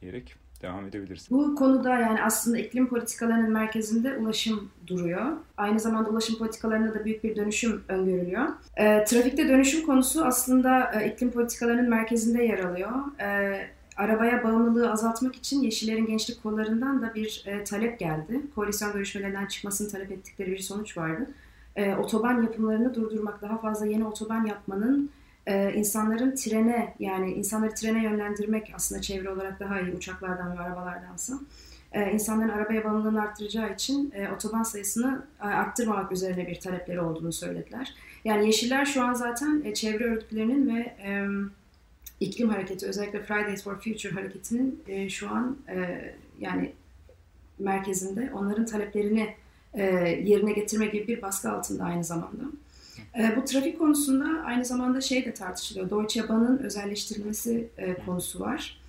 diyerek 0.00 0.36
devam 0.62 0.86
edebiliriz. 0.86 1.26
Bu 1.30 1.54
konuda 1.54 1.98
yani 1.98 2.22
aslında 2.22 2.58
iklim 2.58 2.88
politikalarının 2.88 3.50
merkezinde 3.50 4.16
ulaşım 4.16 4.70
duruyor. 4.86 5.32
Aynı 5.56 5.80
zamanda 5.80 6.10
ulaşım 6.10 6.38
politikalarında 6.38 6.94
da 6.94 7.04
büyük 7.04 7.24
bir 7.24 7.36
dönüşüm 7.36 7.82
öngörülüyor. 7.88 8.48
E, 8.76 9.04
trafikte 9.04 9.48
dönüşüm 9.48 9.86
konusu 9.86 10.24
aslında 10.24 10.92
e, 10.92 11.08
iklim 11.08 11.30
politikalarının 11.30 11.90
merkezinde 11.90 12.44
yer 12.44 12.58
alıyor. 12.58 12.90
E, 13.20 13.58
arabaya 13.96 14.44
bağımlılığı 14.44 14.92
azaltmak 14.92 15.36
için 15.36 15.62
Yeşillerin 15.62 16.06
gençlik 16.06 16.42
kollarından 16.42 17.02
da 17.02 17.14
bir 17.14 17.44
e, 17.46 17.64
talep 17.64 17.98
geldi. 17.98 18.40
Koalisyon 18.54 18.92
görüşmelerinden 18.92 19.46
çıkmasını 19.46 19.90
talep 19.90 20.12
ettikleri 20.12 20.50
bir 20.50 20.58
sonuç 20.58 20.96
vardı. 20.96 21.30
E, 21.76 21.94
otoban 21.94 22.42
yapımlarını 22.42 22.94
durdurmak, 22.94 23.42
daha 23.42 23.58
fazla 23.58 23.86
yeni 23.86 24.06
otoban 24.06 24.44
yapmanın 24.44 25.10
e, 25.48 25.72
insanların 25.74 26.34
trene 26.34 26.94
yani 26.98 27.32
insanları 27.32 27.74
trene 27.74 28.02
yönlendirmek 28.02 28.72
aslında 28.74 29.00
çevre 29.00 29.30
olarak 29.30 29.60
daha 29.60 29.80
iyi 29.80 29.94
uçaklardan 29.94 30.58
ve 30.58 30.60
arabalardansa. 30.60 31.34
E, 31.92 32.12
insanların 32.12 32.48
arabaya 32.48 32.84
bağımlılığını 32.84 33.22
arttıracağı 33.22 33.74
için 33.74 34.12
e, 34.14 34.28
otoban 34.28 34.62
sayısını 34.62 35.22
e, 35.40 35.44
arttırmamak 35.44 36.12
üzerine 36.12 36.46
bir 36.46 36.60
talepleri 36.60 37.00
olduğunu 37.00 37.32
söylediler. 37.32 37.94
Yani 38.24 38.46
Yeşiller 38.46 38.84
şu 38.84 39.04
an 39.04 39.14
zaten 39.14 39.62
e, 39.64 39.74
çevre 39.74 40.04
örgütlerinin 40.04 40.76
ve 40.76 40.80
e, 40.80 41.26
iklim 42.20 42.48
hareketi 42.48 42.86
özellikle 42.86 43.22
Fridays 43.22 43.64
for 43.64 43.74
Future 43.74 44.12
hareketinin 44.12 44.82
e, 44.88 45.08
şu 45.08 45.30
an 45.30 45.56
e, 45.68 46.00
yani 46.40 46.72
merkezinde 47.58 48.30
onların 48.34 48.66
taleplerini 48.66 49.34
e, 49.74 49.84
yerine 50.24 50.52
getirme 50.52 50.86
gibi 50.86 51.08
bir 51.08 51.22
baskı 51.22 51.50
altında 51.50 51.84
aynı 51.84 52.04
zamanda. 52.04 52.42
E, 53.18 53.36
bu 53.36 53.44
trafik 53.44 53.78
konusunda 53.78 54.44
aynı 54.44 54.64
zamanda 54.64 55.00
şey 55.00 55.24
de 55.24 55.34
tartışılıyor. 55.34 55.90
Deutsche 55.90 56.28
Bahn'ın 56.28 56.58
özelleştirilmesi 56.58 57.68
e, 57.78 57.94
konusu 57.94 58.40
var. 58.40 58.80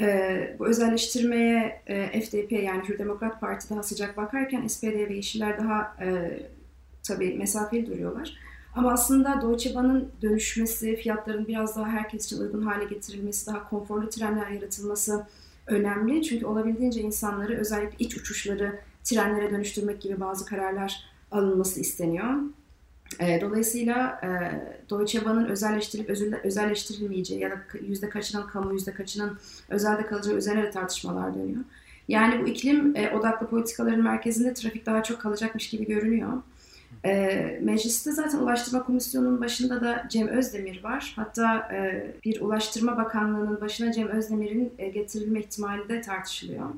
E, 0.00 0.56
bu 0.58 0.66
özelleştirmeye 0.66 1.82
e, 1.86 2.20
FDP 2.20 2.52
yani 2.52 2.88
Hür 2.88 2.98
Demokrat 2.98 3.40
Parti 3.40 3.70
daha 3.70 3.82
sıcak 3.82 4.16
bakarken 4.16 4.66
SPD 4.66 5.08
ve 5.08 5.14
Yeşiller 5.14 5.58
daha 5.58 5.96
e, 6.00 6.40
tabii 7.02 7.34
mesafeli 7.34 7.86
duruyorlar. 7.86 8.38
Ama 8.74 8.92
aslında 8.92 9.42
Deutsche 9.42 9.74
Bahn'ın 9.74 10.08
dönüşmesi, 10.22 10.96
fiyatların 10.96 11.46
biraz 11.46 11.76
daha 11.76 11.86
herkes 11.86 12.26
için 12.26 12.40
uygun 12.40 12.62
hale 12.62 12.84
getirilmesi, 12.84 13.46
daha 13.46 13.68
konforlu 13.68 14.08
trenler 14.08 14.50
yaratılması 14.50 15.26
önemli. 15.66 16.22
Çünkü 16.22 16.46
olabildiğince 16.46 17.00
insanları 17.00 17.56
özellikle 17.56 17.96
iç 17.98 18.16
uçuşları 18.16 18.80
trenlere 19.04 19.50
dönüştürmek 19.50 20.00
gibi 20.00 20.20
bazı 20.20 20.46
kararlar 20.46 21.04
alınması 21.30 21.80
isteniyor. 21.80 22.34
E, 23.20 23.40
dolayısıyla 23.40 24.20
e, 24.22 24.28
Deutsche 24.90 25.24
Bahn'ın 25.24 25.46
özelleştirilip 25.46 26.10
özelleştirilmeyeceği 26.44 27.40
ya 27.40 27.50
da 27.50 27.54
yüzde 27.80 28.08
kaçının 28.08 28.46
kamu, 28.46 28.72
yüzde 28.72 28.92
kaçının 28.92 29.38
özelde 29.68 30.06
kalacağı 30.06 30.36
üzerine 30.36 30.62
de 30.62 30.70
tartışmalar 30.70 31.34
dönüyor. 31.34 31.60
Yani 32.08 32.42
bu 32.42 32.48
iklim 32.48 32.96
e, 32.96 33.10
odaklı 33.10 33.46
politikaların 33.46 34.02
merkezinde 34.02 34.54
trafik 34.54 34.86
daha 34.86 35.02
çok 35.02 35.20
kalacakmış 35.20 35.68
gibi 35.68 35.86
görünüyor. 35.86 36.32
E, 37.04 37.58
mecliste 37.62 38.12
zaten 38.12 38.38
Ulaştırma 38.38 38.84
Komisyonu'nun 38.84 39.40
başında 39.40 39.80
da 39.80 40.06
Cem 40.10 40.28
Özdemir 40.28 40.84
var. 40.84 41.12
Hatta 41.16 41.58
e, 41.72 42.10
bir 42.24 42.40
Ulaştırma 42.40 42.96
Bakanlığı'nın 42.96 43.60
başına 43.60 43.92
Cem 43.92 44.08
Özdemir'in 44.08 44.72
e, 44.78 44.88
getirilme 44.88 45.40
ihtimali 45.40 45.88
de 45.88 46.00
tartışılıyor. 46.00 46.70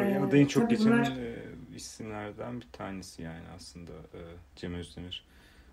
Yani 0.00 0.36
ee, 0.36 0.40
en 0.40 0.46
çok 0.46 0.70
geçen 0.70 0.86
bunlar... 0.86 1.06
E, 1.06 1.36
isimlerden 1.76 2.60
bir 2.60 2.66
tanesi 2.72 3.22
yani 3.22 3.44
aslında 3.56 3.92
e, 3.92 4.20
Cem 4.56 4.74
Özdemir. 4.74 5.24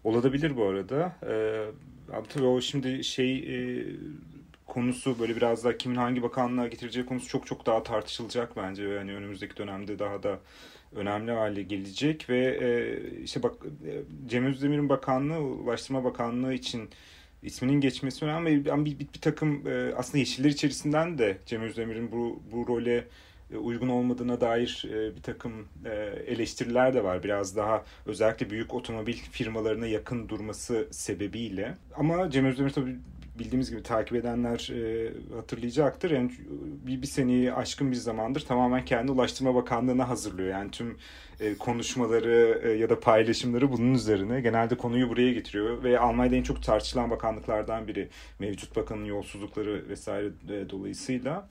Olabilir 0.04 0.58
bu 0.58 0.66
arada. 0.66 1.16
E, 1.24 1.66
abi 2.16 2.28
tabii 2.28 2.46
o 2.46 2.62
şimdi 2.62 3.04
şey 3.04 3.48
konusu 4.68 5.20
böyle 5.20 5.36
biraz 5.36 5.64
daha 5.64 5.78
kimin 5.78 5.96
hangi 5.96 6.24
bakanlığa 6.24 6.68
getireceği 6.68 7.06
konusu 7.06 7.28
çok 7.28 7.48
çok 7.48 7.66
daha 7.66 7.84
tartışılacak 7.84 8.58
bence. 8.58 8.84
Yani 8.84 9.14
önümüzdeki 9.14 9.58
dönemde 9.58 10.00
daha 10.00 10.24
da 10.24 10.40
önemli 10.96 11.32
hale 11.32 11.64
gelecek 11.64 12.30
ve 12.30 12.58
e, 12.62 13.22
işte 13.24 13.44
bak 13.44 13.54
Cem 14.28 14.46
Özdemir'in 14.46 14.90
bakanlığı 14.90 15.40
Ulaştırma 15.40 16.04
Bakanlığı 16.04 16.54
için 16.54 16.90
isminin 17.44 17.82
geçmesi 17.82 18.26
önemli 18.26 18.72
ama 18.72 18.86
bir, 18.86 19.00
bir, 19.00 19.14
bir 19.14 19.22
takım 19.22 19.68
e, 19.68 19.94
aslında 19.96 20.18
Yeşiller 20.18 20.50
içerisinden 20.50 21.18
de 21.18 21.38
Cem 21.46 21.62
Özdemir'in 21.62 22.12
bu, 22.12 22.40
bu 22.52 22.68
role 22.68 23.08
uygun 23.62 23.90
olmadığına 23.90 24.42
dair 24.42 24.86
e, 24.90 25.16
bir 25.16 25.22
takım 25.22 25.68
e, 25.86 25.90
eleştiriler 26.28 26.94
de 26.94 27.04
var. 27.04 27.24
Biraz 27.24 27.56
daha 27.56 27.84
özellikle 28.06 28.50
büyük 28.50 28.74
otomobil 28.74 29.14
firmalarına 29.14 29.88
yakın 29.88 30.30
durması 30.30 30.88
sebebiyle. 30.92 31.76
Ama 31.98 32.30
Cem 32.30 32.46
Özdemir 32.46 32.70
tabii 32.70 32.96
bildiğimiz 33.40 33.72
gibi 33.72 33.84
takip 33.84 34.16
edenler 34.16 34.72
hatırlayacaktır. 35.36 36.12
Yani 36.12 36.32
bir, 36.88 37.02
bir 37.02 37.08
seneyi 37.08 37.54
aşkın 37.54 37.92
bir 37.92 37.96
zamandır 37.96 38.42
tamamen 38.42 38.86
kendi 38.86 39.12
Ulaştırma 39.12 39.56
Bakanlığı'na 39.56 40.10
hazırlıyor. 40.10 40.50
Yani 40.50 40.72
tüm 40.72 40.98
konuşmaları 41.60 42.78
ya 42.80 42.90
da 42.90 43.00
paylaşımları 43.00 43.72
bunun 43.72 43.94
üzerine. 43.94 44.42
Genelde 44.42 44.78
konuyu 44.78 45.10
buraya 45.10 45.34
getiriyor 45.34 45.84
ve 45.84 46.00
Almanya'da 46.00 46.36
en 46.36 46.44
çok 46.44 46.64
tartışılan 46.64 47.12
bakanlıklardan 47.12 47.88
biri. 47.88 48.10
Mevcut 48.40 48.76
bakanın 48.76 49.06
yolsuzlukları 49.06 49.90
vesaire 49.90 50.30
dolayısıyla. 50.70 51.50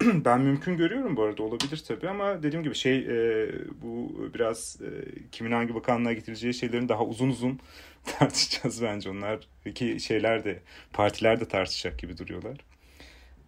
ben 0.24 0.40
mümkün 0.40 0.76
görüyorum 0.76 1.16
bu 1.16 1.22
arada 1.22 1.42
olabilir 1.42 1.84
tabii 1.88 2.08
ama 2.08 2.42
dediğim 2.42 2.62
gibi 2.62 2.74
şey 2.74 2.98
e, 2.98 3.50
bu 3.82 4.14
biraz 4.34 4.78
e, 4.82 4.90
kimin 5.32 5.52
hangi 5.52 5.74
bakanlığa 5.74 6.12
getirileceği 6.12 6.54
şeylerin 6.54 6.88
daha 6.88 7.04
uzun 7.04 7.28
uzun 7.28 7.60
tartışacağız 8.04 8.82
bence 8.82 9.10
onlar 9.10 9.48
ki 9.74 10.00
şeyler 10.00 10.44
de 10.44 10.62
partiler 10.92 11.40
de 11.40 11.48
tartışacak 11.48 11.98
gibi 11.98 12.18
duruyorlar. 12.18 12.58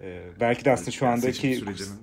E, 0.01 0.23
belki 0.41 0.65
de 0.65 0.71
aslında 0.71 0.91
şu 0.91 1.07
andaki 1.07 1.57
sürecinin... 1.57 1.99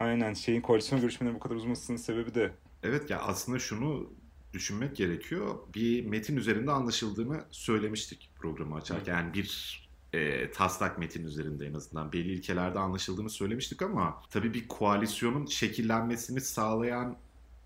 aynen 0.00 0.34
şeyin 0.34 0.60
koalisyon 0.60 1.00
görüşmelerinin 1.00 1.40
bu 1.40 1.42
kadar 1.42 1.54
uzmasının 1.54 1.96
sebebi 1.96 2.34
de 2.34 2.50
Evet 2.82 3.10
ya 3.10 3.18
aslında 3.18 3.58
şunu 3.58 4.10
düşünmek 4.52 4.96
gerekiyor. 4.96 5.54
Bir 5.74 6.06
metin 6.06 6.36
üzerinde 6.36 6.70
anlaşıldığını 6.70 7.44
söylemiştik 7.50 8.30
programı 8.36 8.76
açarken. 8.76 9.12
Yani 9.12 9.34
bir 9.34 9.81
e, 10.12 10.50
taslak 10.50 10.98
metin 10.98 11.24
üzerinde 11.24 11.66
en 11.66 11.74
azından 11.74 12.12
belli 12.12 12.32
ilkelerde 12.32 12.78
anlaşıldığını 12.78 13.30
söylemiştik 13.30 13.82
ama 13.82 14.22
tabii 14.30 14.54
bir 14.54 14.68
koalisyonun 14.68 15.46
şekillenmesini 15.46 16.40
sağlayan 16.40 17.16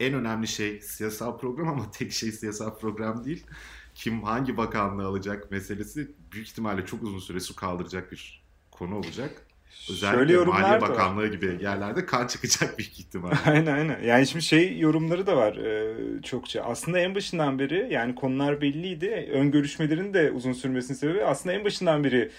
en 0.00 0.14
önemli 0.14 0.48
şey 0.48 0.80
siyasal 0.80 1.38
program 1.38 1.68
ama 1.68 1.90
tek 1.90 2.12
şey 2.12 2.32
siyasal 2.32 2.78
program 2.78 3.24
değil. 3.24 3.46
Kim 3.94 4.22
hangi 4.22 4.56
bakanlığı 4.56 5.06
alacak 5.06 5.50
meselesi 5.50 6.10
büyük 6.32 6.48
ihtimalle 6.48 6.86
çok 6.86 7.02
uzun 7.02 7.18
süre 7.18 7.40
su 7.40 7.56
kaldıracak 7.56 8.12
bir 8.12 8.42
konu 8.70 8.96
olacak. 8.96 9.45
Özellikle 9.90 10.18
Şöyle 10.18 10.44
Maliye 10.44 10.80
Bakanlığı 10.80 11.22
var. 11.22 11.26
gibi 11.26 11.58
yerlerde 11.62 12.06
kan 12.06 12.26
çıkacak 12.26 12.78
büyük 12.78 12.98
ihtimal. 12.98 13.30
aynen 13.46 13.74
aynen. 13.74 14.02
Yani 14.02 14.26
şimdi 14.26 14.44
şey 14.44 14.78
yorumları 14.78 15.26
da 15.26 15.36
var 15.36 15.56
e, 15.56 16.22
çokça. 16.22 16.62
Aslında 16.62 16.98
en 16.98 17.14
başından 17.14 17.58
beri 17.58 17.88
yani 17.90 18.14
konular 18.14 18.60
belliydi. 18.60 19.30
Ön 19.32 19.50
görüşmelerin 19.50 20.14
de 20.14 20.30
uzun 20.30 20.52
sürmesinin 20.52 20.98
sebebi 20.98 21.24
aslında 21.24 21.54
en 21.54 21.64
başından 21.64 22.04
beri 22.04 22.30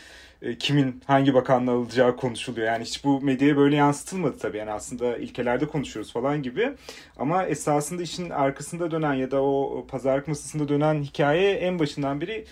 e, 0.42 0.58
kimin 0.58 1.02
hangi 1.06 1.34
bakanlığı 1.34 1.72
alacağı 1.72 2.18
konuşuluyor. 2.18 2.68
Yani 2.68 2.84
hiç 2.84 3.04
bu 3.04 3.22
medyaya 3.22 3.58
böyle 3.58 3.76
yansıtılmadı 3.76 4.38
tabii. 4.40 4.58
Yani 4.58 4.72
aslında 4.72 5.18
ilkelerde 5.18 5.68
konuşuyoruz 5.68 6.14
falan 6.14 6.44
gibi. 6.44 6.74
Ama 7.18 7.44
esasında 7.46 8.02
işin 8.02 8.30
arkasında 8.30 8.92
dönen 8.92 9.14
ya 9.14 9.32
da 9.32 9.44
o 9.44 9.88
pazarlık 9.88 10.28
masasında 10.28 10.68
dönen 10.68 11.04
hikaye 11.04 11.52
en 11.52 11.80
başından 11.80 12.22
beri 12.22 12.46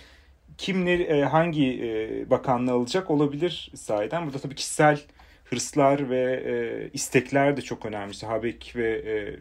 kim 0.58 0.84
ne, 0.84 0.92
e, 0.92 1.22
hangi 1.22 1.82
e, 1.82 2.30
bakanlığı 2.30 2.72
alacak 2.72 3.10
olabilir 3.10 3.70
sahiden. 3.74 4.26
Burada 4.26 4.38
tabii 4.38 4.54
kişisel 4.54 5.00
hırslar 5.44 6.10
ve 6.10 6.42
e, 6.46 6.54
istekler 6.92 7.56
de 7.56 7.62
çok 7.62 7.86
önemli. 7.86 8.12
İşte 8.12 8.26
Habek 8.26 8.72
ve 8.76 8.88
e, 8.88 9.36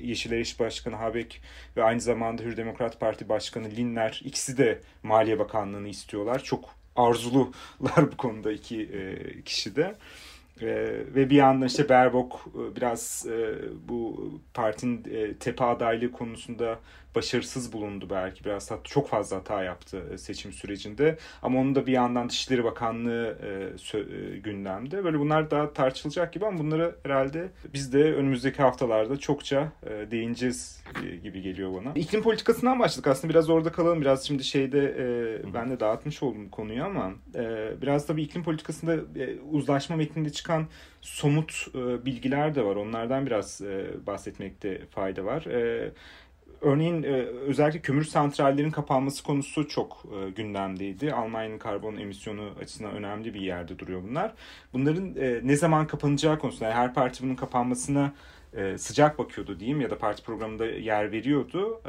Yeşiller 0.00 0.38
İş 0.38 0.60
Başkanı 0.60 0.96
Habek 0.96 1.42
ve 1.76 1.84
aynı 1.84 2.00
zamanda 2.00 2.42
Hür 2.42 2.56
Demokrat 2.56 3.00
Parti 3.00 3.28
Başkanı 3.28 3.70
Linler 3.70 4.20
ikisi 4.24 4.58
de 4.58 4.80
Maliye 5.02 5.38
Bakanlığı'nı 5.38 5.88
istiyorlar. 5.88 6.44
Çok 6.44 6.74
arzulular 6.96 8.12
bu 8.12 8.16
konuda 8.16 8.52
iki 8.52 8.82
e, 8.82 9.42
kişi 9.42 9.76
de. 9.76 9.94
E, 10.60 10.66
ve 11.14 11.30
bir 11.30 11.36
yandan 11.36 11.66
işte 11.66 11.88
Berbok 11.88 12.48
e, 12.54 12.76
biraz 12.76 13.26
e, 13.30 13.54
bu 13.88 14.30
partinin 14.54 15.04
e, 15.14 15.34
tepe 15.34 15.64
adaylığı 15.64 16.12
konusunda 16.12 16.78
başarısız 17.14 17.72
bulundu 17.72 18.06
belki 18.10 18.44
biraz. 18.44 18.70
Çok 18.84 19.08
fazla 19.08 19.36
hata 19.36 19.62
yaptı 19.62 20.02
e, 20.12 20.18
seçim 20.18 20.52
sürecinde. 20.52 21.18
Ama 21.42 21.60
onun 21.60 21.74
da 21.74 21.86
bir 21.86 21.92
yandan 21.92 22.28
Dışişleri 22.28 22.64
Bakanlığı 22.64 23.38
e, 23.94 23.98
e, 23.98 24.38
gündemde. 24.38 25.04
Böyle 25.04 25.18
bunlar 25.18 25.50
daha 25.50 25.72
tartışılacak 25.72 26.32
gibi 26.32 26.46
ama 26.46 26.58
bunları 26.58 26.96
herhalde 27.02 27.48
biz 27.74 27.92
de 27.92 28.14
önümüzdeki 28.14 28.62
haftalarda 28.62 29.16
çokça 29.16 29.72
değineceğiz 30.10 30.84
gibi 31.22 31.42
geliyor 31.42 31.74
bana. 31.74 31.92
İklim 31.94 32.22
politikasından 32.22 32.78
başladık. 32.78 33.06
Aslında 33.06 33.30
biraz 33.34 33.50
orada 33.50 33.72
kalalım. 33.72 34.00
Biraz 34.00 34.26
şimdi 34.26 34.44
şeyde 34.44 34.94
ben 35.54 35.70
de 35.70 35.80
dağıtmış 35.80 36.22
oldum 36.22 36.48
konuyu 36.48 36.84
ama 36.84 37.12
biraz 37.82 38.06
tabii 38.06 38.22
iklim 38.22 38.42
politikasında 38.42 38.96
uzlaşma 39.50 39.96
metninde 39.96 40.30
çıkan 40.30 40.66
somut 41.00 41.66
bilgiler 41.74 42.54
de 42.54 42.64
var. 42.64 42.76
Onlardan 42.76 43.26
biraz 43.26 43.60
bahsetmekte 44.06 44.86
fayda 44.90 45.24
var. 45.24 45.44
Örneğin 46.60 47.02
e, 47.02 47.06
özellikle 47.46 47.80
kömür 47.80 48.04
santrallerin 48.04 48.70
kapanması 48.70 49.22
konusu 49.24 49.68
çok 49.68 50.04
e, 50.04 50.30
gündemdeydi. 50.30 51.12
Almanya'nın 51.12 51.58
karbon 51.58 51.96
emisyonu 51.96 52.50
açısından 52.62 52.92
önemli 52.92 53.34
bir 53.34 53.40
yerde 53.40 53.78
duruyor 53.78 54.02
bunlar. 54.08 54.32
Bunların 54.72 55.14
e, 55.16 55.40
ne 55.42 55.56
zaman 55.56 55.86
kapanacağı 55.86 56.38
konusunda 56.38 56.64
yani 56.64 56.74
her 56.74 56.94
parti 56.94 57.22
bunun 57.22 57.34
kapanmasına 57.34 58.12
e, 58.56 58.78
sıcak 58.78 59.18
bakıyordu 59.18 59.60
diyeyim 59.60 59.80
ya 59.80 59.90
da 59.90 59.98
parti 59.98 60.22
programında 60.22 60.66
yer 60.66 61.12
veriyordu. 61.12 61.82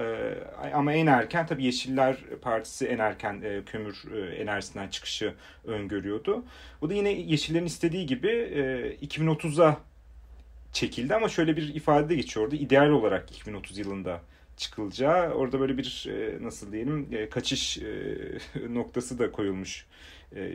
Ama 0.74 0.94
en 0.94 1.08
erken 1.08 1.48
tabii 1.48 1.66
Yeşiller 1.66 2.18
Partisi 2.42 2.88
en 2.88 3.00
erken 3.00 3.44
kömür 3.66 4.04
enerjisinden 4.38 4.88
çıkışı 4.88 5.34
öngörüyordu. 5.66 6.44
Bu 6.82 6.90
da 6.90 6.94
yine 6.94 7.12
Yeşillerin 7.12 7.66
istediği 7.66 8.06
gibi 8.06 8.28
e, 8.28 9.06
2030'a 9.06 9.78
çekildi 10.74 11.16
ama 11.16 11.30
şöyle 11.30 11.58
bir 11.58 11.76
ifade 11.76 12.10
de 12.10 12.16
geçiyordu. 12.16 12.56
İdeal 12.56 12.90
olarak 12.90 13.32
2030 13.32 13.78
yılında 13.78 14.22
çıkılacağı 14.60 15.34
orada 15.34 15.60
böyle 15.60 15.78
bir 15.78 16.08
e, 16.10 16.44
nasıl 16.44 16.72
diyelim 16.72 17.08
e, 17.12 17.30
kaçış 17.30 17.78
e, 17.78 18.18
noktası 18.70 19.20
da 19.20 19.32
koyulmuş 19.32 19.86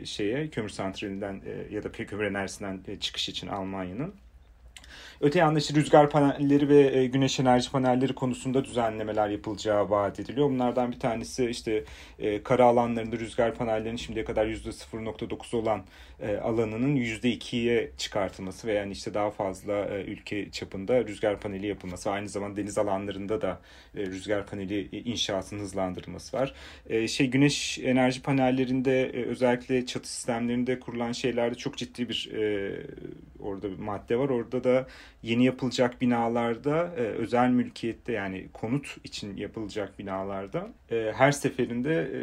şeye 0.03 0.49
kömür 0.49 0.69
santralinden 0.69 1.41
ya 1.71 1.83
da 1.83 1.91
kömür 1.91 2.23
enerjisinden 2.23 2.97
çıkış 2.99 3.29
için 3.29 3.47
Almanya'nın. 3.47 4.13
Öte 5.21 5.39
yandan 5.39 5.59
işte 5.59 5.75
rüzgar 5.75 6.09
panelleri 6.09 6.69
ve 6.69 6.97
e, 6.97 7.05
güneş 7.05 7.39
enerji 7.39 7.71
panelleri 7.71 8.15
konusunda 8.15 8.65
düzenlemeler 8.65 9.29
yapılacağı 9.29 9.89
vaat 9.89 10.19
ediliyor. 10.19 10.49
Bunlardan 10.49 10.91
bir 10.91 10.99
tanesi 10.99 11.45
işte 11.45 11.83
e, 12.19 12.43
kara 12.43 12.65
alanlarında 12.65 13.19
rüzgar 13.19 13.55
panellerinin 13.55 13.97
şimdiye 13.97 14.25
kadar 14.25 14.45
%0.9 14.45 15.55
olan 15.55 15.83
e, 16.19 16.37
alanının 16.37 16.95
%2'ye 16.95 17.91
çıkartılması 17.97 18.67
ve 18.67 18.73
yani 18.73 18.91
işte 18.91 19.13
daha 19.13 19.31
fazla 19.31 19.87
ülke 20.07 20.51
çapında 20.51 21.05
rüzgar 21.05 21.39
paneli 21.39 21.67
yapılması. 21.67 22.11
Aynı 22.11 22.29
zamanda 22.29 22.57
deniz 22.57 22.77
alanlarında 22.77 23.41
da 23.41 23.59
rüzgar 23.95 24.47
paneli 24.47 25.01
inşaatının 25.09 25.59
hızlandırılması 25.59 26.37
var. 26.37 26.53
Şey 27.07 27.27
güneş 27.27 27.79
enerji 27.79 28.21
panellerinde 28.21 29.11
özellikle 29.27 29.85
çatı 29.85 30.09
sistemlerinde 30.09 30.79
kurulan 30.79 31.11
şeylerde 31.11 31.55
çok 31.55 31.77
ciddi 31.77 32.09
bir 32.09 32.29
orada 33.39 33.71
bir 33.71 33.79
madde 33.79 34.19
var. 34.19 34.29
Orada 34.29 34.63
da 34.63 34.87
yeni 35.23 35.45
yapılacak 35.45 36.01
binalarda 36.01 36.93
e, 36.97 37.01
özel 37.01 37.49
mülkiyette 37.49 38.11
yani 38.11 38.47
konut 38.53 38.97
için 39.03 39.37
yapılacak 39.37 39.99
binalarda 39.99 40.69
e, 40.91 41.11
her 41.15 41.31
seferinde 41.31 42.01
e, 42.01 42.19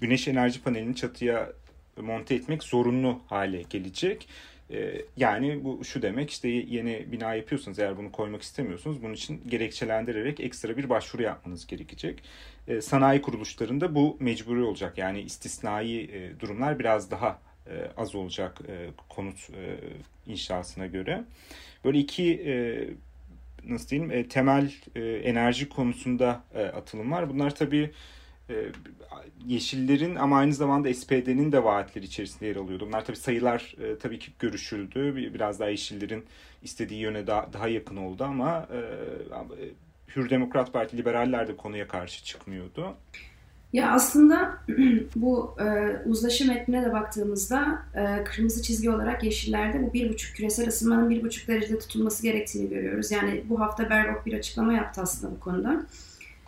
güneş 0.00 0.28
enerji 0.28 0.62
panelini 0.62 0.96
çatıya 0.96 1.52
monte 1.96 2.34
etmek 2.34 2.62
zorunlu 2.62 3.20
hale 3.26 3.62
gelecek. 3.62 4.28
E, 4.70 5.02
yani 5.16 5.64
bu 5.64 5.84
şu 5.84 6.02
demek 6.02 6.30
işte 6.30 6.48
yeni 6.48 7.12
bina 7.12 7.34
yapıyorsanız 7.34 7.78
eğer 7.78 7.96
bunu 7.96 8.12
koymak 8.12 8.42
istemiyorsunuz 8.42 9.02
bunun 9.02 9.14
için 9.14 9.42
gerekçelendirerek 9.48 10.40
ekstra 10.40 10.76
bir 10.76 10.88
başvuru 10.88 11.22
yapmanız 11.22 11.66
gerekecek. 11.66 12.22
E, 12.68 12.80
sanayi 12.80 13.22
kuruluşlarında 13.22 13.94
bu 13.94 14.16
mecburi 14.20 14.62
olacak 14.62 14.98
yani 14.98 15.20
istisnai 15.20 16.00
e, 16.00 16.40
durumlar 16.40 16.78
biraz 16.78 17.10
daha 17.10 17.46
az 17.96 18.14
olacak 18.14 18.58
konut 19.08 19.48
inşasına 20.26 20.86
göre. 20.86 21.24
Böyle 21.86 21.98
iki 21.98 22.42
nasıl 23.64 23.88
diyeyim 23.88 24.28
temel 24.28 24.72
enerji 25.22 25.68
konusunda 25.68 26.44
atılım 26.74 27.12
var. 27.12 27.30
Bunlar 27.30 27.54
tabii 27.54 27.90
Yeşillerin 29.46 30.14
ama 30.14 30.38
aynı 30.38 30.54
zamanda 30.54 30.94
SPD'nin 30.94 31.52
de 31.52 31.64
vaatleri 31.64 32.04
içerisinde 32.04 32.46
yer 32.46 32.56
alıyordu. 32.56 32.86
Bunlar 32.86 33.04
tabii 33.04 33.16
sayılar 33.16 33.74
tabii 34.00 34.18
ki 34.18 34.30
görüşüldü. 34.38 35.34
Biraz 35.34 35.60
daha 35.60 35.68
Yeşillerin 35.68 36.24
istediği 36.62 37.00
yöne 37.00 37.26
daha, 37.26 37.52
daha 37.52 37.68
yakın 37.68 37.96
oldu 37.96 38.24
ama 38.24 38.68
Hür 40.16 40.30
Demokrat 40.30 40.72
Parti, 40.72 40.96
liberaller 40.96 41.48
de 41.48 41.56
konuya 41.56 41.88
karşı 41.88 42.24
çıkmıyordu. 42.24 42.94
Ya 43.76 43.90
aslında 43.90 44.58
bu 45.16 45.54
e, 45.60 45.96
uzlaşı 46.08 46.48
metnine 46.48 46.84
de 46.84 46.92
baktığımızda 46.92 47.82
e, 47.94 48.24
kırmızı 48.24 48.62
çizgi 48.62 48.90
olarak 48.90 49.24
yeşillerde 49.24 49.82
bu 49.82 49.92
bir 49.92 50.08
buçuk 50.12 50.36
küresel 50.36 50.68
ısınmanın 50.68 51.10
bir 51.10 51.22
buçuk 51.22 51.48
derecede 51.48 51.78
tutulması 51.78 52.22
gerektiğini 52.22 52.68
görüyoruz. 52.68 53.10
Yani 53.10 53.44
bu 53.48 53.60
hafta 53.60 53.90
Berbok 53.90 54.26
bir 54.26 54.32
açıklama 54.32 54.72
yaptı 54.72 55.00
aslında 55.00 55.34
bu 55.34 55.40
konuda. 55.40 55.86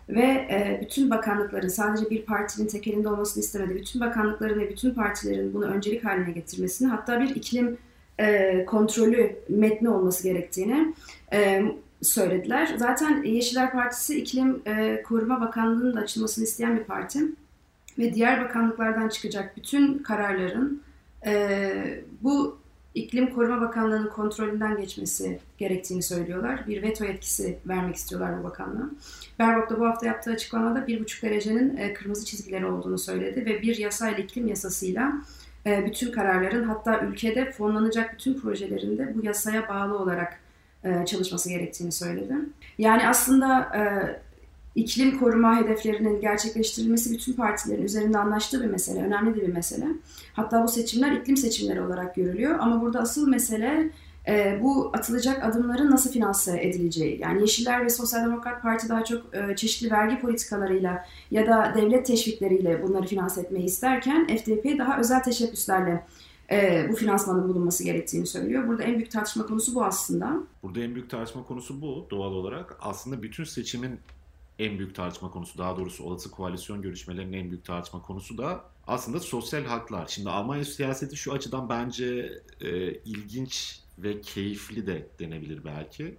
Ve 0.09 0.23
e, 0.23 0.79
bütün 0.83 1.11
bakanlıkların 1.11 1.69
sadece 1.69 2.11
bir 2.11 2.23
partinin 2.23 2.69
tekelinde 2.69 3.09
olmasını 3.09 3.43
istemedi. 3.43 3.75
Bütün 3.75 4.01
bakanlıkların 4.01 4.61
ve 4.61 4.71
bütün 4.71 4.95
partilerin 4.95 5.55
bunu 5.55 5.65
öncelik 5.65 6.05
haline 6.05 6.31
getirmesini 6.31 6.89
hatta 6.89 7.21
bir 7.21 7.37
iklim 7.37 7.79
e, 8.19 8.65
kontrolü 8.65 9.37
metni 9.49 9.89
olması 9.89 10.23
gerektiğini 10.23 10.95
e, 11.33 11.65
söylediler. 12.03 12.75
Zaten 12.77 13.23
Yeşiller 13.23 13.73
Partisi 13.73 14.21
İklim 14.21 14.63
e, 14.67 15.03
Koruma 15.03 15.41
Bakanlığı'nın 15.41 15.97
açılmasını 15.97 16.45
isteyen 16.45 16.79
bir 16.79 16.85
parti. 16.85 17.21
Ve 17.99 18.15
diğer 18.15 18.45
bakanlıklardan 18.45 19.09
çıkacak 19.09 19.57
bütün 19.57 19.99
kararların 19.99 20.83
e, 21.27 22.03
bu 22.23 22.59
İklim 22.95 23.35
Koruma 23.35 23.61
Bakanlığı'nın 23.61 24.09
kontrolünden 24.09 24.77
geçmesi 24.77 25.41
gerektiğini 25.59 26.03
söylüyorlar. 26.03 26.67
Bir 26.67 26.83
veto 26.83 27.05
etkisi 27.05 27.59
vermek 27.69 27.97
istiyorlar 27.97 28.41
bu 28.41 28.45
bakanlığa. 28.45 28.91
Berbok 29.39 29.71
da 29.71 29.81
bu 29.81 29.87
hafta 29.87 30.07
yaptığı 30.07 30.31
açıklamada 30.31 30.79
1,5 30.79 31.23
derecenin 31.23 31.77
e, 31.77 31.95
kırmızı 31.95 32.25
çizgileri 32.25 32.67
olduğunu 32.67 32.99
söyledi 32.99 33.47
ve 33.47 33.63
bir 33.63 33.77
yasayla 33.77 34.19
iklim 34.19 34.47
yasasıyla 34.47 35.13
e, 35.67 35.87
bütün 35.87 36.13
kararların 36.13 36.65
hatta 36.65 37.01
ülkede 37.01 37.53
fonlanacak 37.53 38.13
bütün 38.13 38.41
projelerinde 38.41 39.15
bu 39.15 39.27
yasaya 39.27 39.69
bağlı 39.69 39.99
olarak 39.99 40.41
e, 40.85 41.07
çalışması 41.07 41.49
gerektiğini 41.49 41.93
söyledi. 41.93 42.35
Yani 42.79 43.09
aslında 43.09 43.61
e, 43.61 43.83
iklim 44.75 45.19
koruma 45.19 45.57
hedeflerinin 45.57 46.21
gerçekleştirilmesi 46.21 47.13
bütün 47.13 47.33
partilerin 47.33 47.83
üzerinde 47.83 48.19
anlaştığı 48.19 48.63
bir 48.63 48.69
mesele, 48.71 49.03
önemli 49.03 49.37
de 49.37 49.47
bir 49.47 49.53
mesele. 49.53 49.87
Hatta 50.33 50.63
bu 50.63 50.69
seçimler 50.69 51.13
iklim 51.13 51.37
seçimleri 51.37 51.81
olarak 51.81 52.15
görülüyor 52.15 52.59
ama 52.61 52.81
burada 52.81 53.01
asıl 53.01 53.29
mesele 53.29 53.91
e, 54.29 54.59
bu 54.63 54.91
atılacak 54.95 55.45
adımların 55.45 55.91
nasıl 55.91 56.13
finanse 56.13 56.63
edileceği. 56.63 57.21
Yani 57.21 57.41
Yeşiller 57.41 57.85
ve 57.85 57.89
Sosyal 57.89 58.25
Demokrat 58.25 58.63
Parti 58.63 58.89
daha 58.89 59.05
çok 59.05 59.23
çeşitli 59.57 59.91
vergi 59.91 60.21
politikalarıyla 60.21 61.05
ya 61.31 61.47
da 61.47 61.73
devlet 61.77 62.07
teşvikleriyle 62.07 62.83
bunları 62.83 63.07
finanse 63.07 63.41
etmeyi 63.41 63.65
isterken 63.65 64.27
FDP 64.27 64.79
daha 64.79 64.99
özel 64.99 65.23
teşebbüslerle 65.23 66.05
e, 66.51 66.87
bu 66.91 66.97
finansmanın 66.97 67.49
bulunması 67.49 67.85
gerektiğini 67.85 68.27
söylüyor. 68.27 68.69
Burada 68.69 68.83
en 68.83 68.95
büyük 68.95 69.11
tartışma 69.11 69.47
konusu 69.47 69.75
bu 69.75 69.85
aslında. 69.85 70.37
Burada 70.63 70.81
en 70.81 70.95
büyük 70.95 71.11
tartışma 71.11 71.45
konusu 71.45 71.81
bu 71.81 72.07
doğal 72.11 72.33
olarak. 72.33 72.77
Aslında 72.81 73.23
bütün 73.23 73.45
seçimin 73.45 74.01
en 74.59 74.79
büyük 74.79 74.95
tartışma 74.95 75.31
konusu 75.31 75.59
daha 75.59 75.77
doğrusu 75.77 76.05
olası 76.05 76.31
koalisyon 76.31 76.83
görüşmelerinin 76.83 77.33
en 77.33 77.51
büyük 77.51 77.65
tartışma 77.65 78.03
konusu 78.03 78.39
da 78.39 78.65
aslında 78.87 79.21
sosyal 79.21 79.65
haklar. 79.65 80.07
Şimdi 80.07 80.31
Almanya 80.31 80.65
siyaseti 80.65 81.17
şu 81.17 81.33
açıdan 81.33 81.69
bence 81.69 82.33
e, 82.61 82.93
ilginç 82.93 83.81
ve 83.99 84.21
keyifli 84.21 84.87
de 84.87 85.07
denebilir 85.19 85.65
belki. 85.65 86.15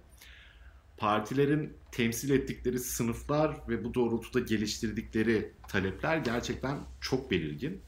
Partilerin 0.96 1.72
temsil 1.92 2.30
ettikleri 2.30 2.78
sınıflar 2.78 3.56
ve 3.68 3.84
bu 3.84 3.94
doğrultuda 3.94 4.40
geliştirdikleri 4.40 5.52
talepler 5.68 6.16
gerçekten 6.16 6.78
çok 7.00 7.30
belirgin. 7.30 7.80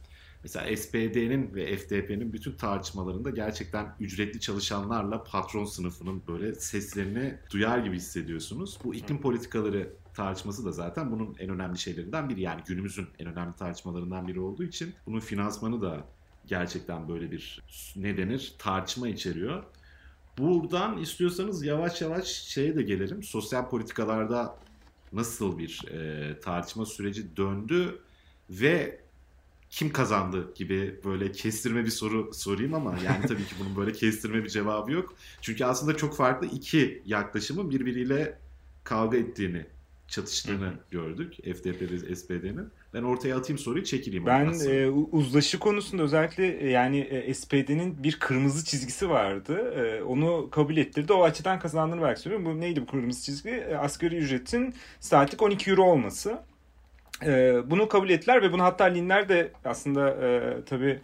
Mesela 0.42 0.76
SPD'nin 0.76 1.54
ve 1.54 1.76
FDP'nin 1.76 2.32
bütün 2.32 2.52
tartışmalarında 2.52 3.30
gerçekten 3.30 3.94
ücretli 4.00 4.40
çalışanlarla 4.40 5.24
patron 5.24 5.64
sınıfının 5.64 6.22
böyle 6.28 6.54
seslerini 6.54 7.38
duyar 7.52 7.78
gibi 7.78 7.96
hissediyorsunuz. 7.96 8.78
Bu 8.84 8.94
iklim 8.94 9.20
politikaları 9.20 9.92
tartışması 10.14 10.64
da 10.64 10.72
zaten 10.72 11.10
bunun 11.10 11.36
en 11.38 11.50
önemli 11.50 11.78
şeylerinden 11.78 12.28
biri. 12.28 12.40
Yani 12.40 12.62
günümüzün 12.66 13.06
en 13.18 13.26
önemli 13.26 13.56
tartışmalarından 13.56 14.28
biri 14.28 14.40
olduğu 14.40 14.64
için 14.64 14.94
bunun 15.06 15.20
finansmanı 15.20 15.82
da 15.82 16.04
gerçekten 16.46 17.08
böyle 17.08 17.30
bir 17.30 17.62
ne 17.96 18.16
denir 18.16 18.54
tartışma 18.58 19.08
içeriyor. 19.08 19.64
Buradan 20.38 20.98
istiyorsanız 20.98 21.64
yavaş 21.64 22.00
yavaş 22.00 22.26
şeye 22.26 22.76
de 22.76 22.82
gelelim. 22.82 23.22
Sosyal 23.22 23.68
politikalarda 23.68 24.56
nasıl 25.12 25.58
bir 25.58 25.88
e, 25.88 26.40
tartışma 26.40 26.86
süreci 26.86 27.36
döndü 27.36 27.98
ve 28.50 29.01
kim 29.72 29.92
kazandı 29.92 30.54
gibi 30.54 31.00
böyle 31.04 31.32
kestirme 31.32 31.84
bir 31.84 31.90
soru 31.90 32.34
sorayım 32.34 32.74
ama 32.74 32.94
yani 33.04 33.26
tabii 33.26 33.44
ki 33.44 33.54
bunun 33.60 33.76
böyle 33.76 33.92
kestirme 33.92 34.44
bir 34.44 34.48
cevabı 34.48 34.92
yok. 34.92 35.14
Çünkü 35.40 35.64
aslında 35.64 35.96
çok 35.96 36.16
farklı 36.16 36.46
iki 36.46 37.02
yaklaşımın 37.06 37.70
birbiriyle 37.70 38.38
kavga 38.84 39.16
ettiğini 39.16 39.66
çatıştığını 40.08 40.64
Hı-hı. 40.64 40.74
gördük 40.90 41.34
FDP 41.34 41.90
ve 41.90 42.16
SPD'nin. 42.16 42.68
Ben 42.94 43.02
ortaya 43.02 43.36
atayım 43.36 43.58
soruyu 43.58 43.84
çekileyim. 43.84 44.26
Ben 44.26 44.52
e, 44.68 44.88
uzlaşı 44.88 45.58
konusunda 45.58 46.02
özellikle 46.02 46.58
e, 46.60 46.70
yani 46.70 46.98
e, 46.98 47.34
SPD'nin 47.34 48.02
bir 48.02 48.18
kırmızı 48.18 48.64
çizgisi 48.64 49.10
vardı. 49.10 49.74
E, 49.76 50.02
onu 50.02 50.48
kabul 50.50 50.76
ettirdi. 50.76 51.12
O 51.12 51.22
açıdan 51.22 51.58
kazandığını 51.58 52.02
belki 52.02 52.20
söylüyorum. 52.20 52.46
Bu 52.46 52.60
neydi 52.60 52.82
bu 52.82 52.86
kırmızı 52.86 53.22
çizgi? 53.22 53.50
E, 53.50 53.74
asgari 53.74 54.16
ücretin 54.16 54.74
saatlik 55.00 55.42
12 55.42 55.70
euro 55.70 55.84
olması. 55.84 56.38
E, 57.26 57.62
bunu 57.70 57.88
kabul 57.88 58.10
ettiler 58.10 58.42
ve 58.42 58.52
bunu 58.52 58.62
hatta 58.62 58.84
Linler 58.84 59.28
de 59.28 59.52
aslında 59.64 60.10
e, 60.10 60.54
tabii 60.64 61.00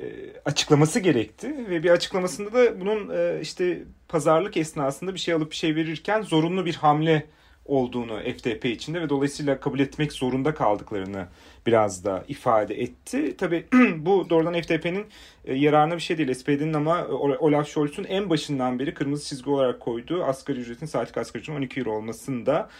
e, 0.00 0.06
açıklaması 0.44 1.00
gerekti 1.00 1.70
ve 1.70 1.82
bir 1.82 1.90
açıklamasında 1.90 2.52
da 2.52 2.80
bunun 2.80 3.10
e, 3.16 3.40
işte 3.40 3.82
pazarlık 4.08 4.56
esnasında 4.56 5.14
bir 5.14 5.18
şey 5.18 5.34
alıp 5.34 5.50
bir 5.50 5.56
şey 5.56 5.76
verirken 5.76 6.22
zorunlu 6.22 6.66
bir 6.66 6.74
hamle 6.74 7.26
olduğunu 7.64 8.20
FDP 8.20 8.64
içinde 8.64 9.00
ve 9.00 9.08
dolayısıyla 9.08 9.60
kabul 9.60 9.80
etmek 9.80 10.12
zorunda 10.12 10.54
kaldıklarını 10.54 11.26
biraz 11.66 12.04
da 12.04 12.24
ifade 12.28 12.82
etti. 12.82 13.36
Tabi 13.36 13.66
bu 13.96 14.30
doğrudan 14.30 14.60
FDP'nin 14.62 15.06
e, 15.44 15.54
yararına 15.54 15.94
bir 15.94 16.00
şey 16.00 16.18
değil. 16.18 16.34
SPD'nin 16.34 16.74
ama 16.74 17.06
Olaf 17.40 17.68
Scholz'un 17.68 18.04
en 18.04 18.30
başından 18.30 18.78
beri 18.78 18.94
kırmızı 18.94 19.28
çizgi 19.28 19.50
olarak 19.50 19.80
koyduğu 19.80 20.24
asgari 20.24 20.58
ücretin 20.58 20.86
saatlik 20.86 21.16
asgari 21.16 21.42
ücretin 21.42 21.58
12 21.58 21.80
euro 21.80 21.92
olmasını 21.92 22.46
da 22.46 22.70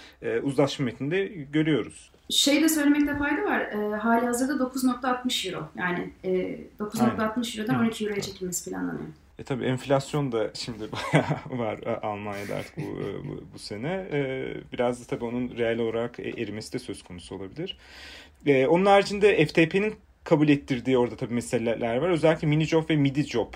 uzlaşma 0.43 0.85
metninde 0.85 1.25
görüyoruz. 1.53 2.12
Şey 2.31 2.63
de 2.63 2.69
söylemekte 2.69 3.19
fayda 3.19 3.45
var. 3.45 3.61
E, 3.61 3.97
hali 3.97 4.27
hazırda 4.27 4.53
9.60 4.53 5.49
euro. 5.49 5.69
Yani 5.79 6.11
e, 6.25 6.31
9.60 6.81 7.61
eurodan 7.61 7.81
12 7.81 8.05
euroya 8.05 8.21
çekilmesi 8.21 8.71
planlanıyor. 8.71 9.09
E 9.39 9.45
tabii 9.45 9.65
enflasyon 9.65 10.33
da 10.33 10.51
şimdi 10.55 10.89
bayağı 10.93 11.27
var 11.59 11.79
e, 11.79 11.97
Almanya'da 11.97 12.55
artık 12.55 12.77
bu, 12.77 12.81
e, 12.81 13.29
bu, 13.29 13.45
bu 13.55 13.59
sene. 13.59 14.07
E, 14.13 14.47
biraz 14.73 15.01
da 15.01 15.05
tabii 15.05 15.25
onun 15.25 15.57
reel 15.57 15.79
olarak 15.79 16.21
erimesi 16.21 16.73
de 16.73 16.79
söz 16.79 17.03
konusu 17.03 17.35
olabilir. 17.35 17.79
Onun 18.69 18.87
haricinde 18.87 19.47
FTP'nin 19.47 19.95
kabul 20.25 20.49
ettirdiği 20.49 20.99
orada 20.99 21.17
tabii 21.17 21.35
meseleler 21.35 21.97
var. 21.97 22.09
Özellikle 22.09 22.49
mini 22.49 22.65
job 22.65 22.91
ve 22.91 22.97
midi 22.97 23.25
job 23.25 23.55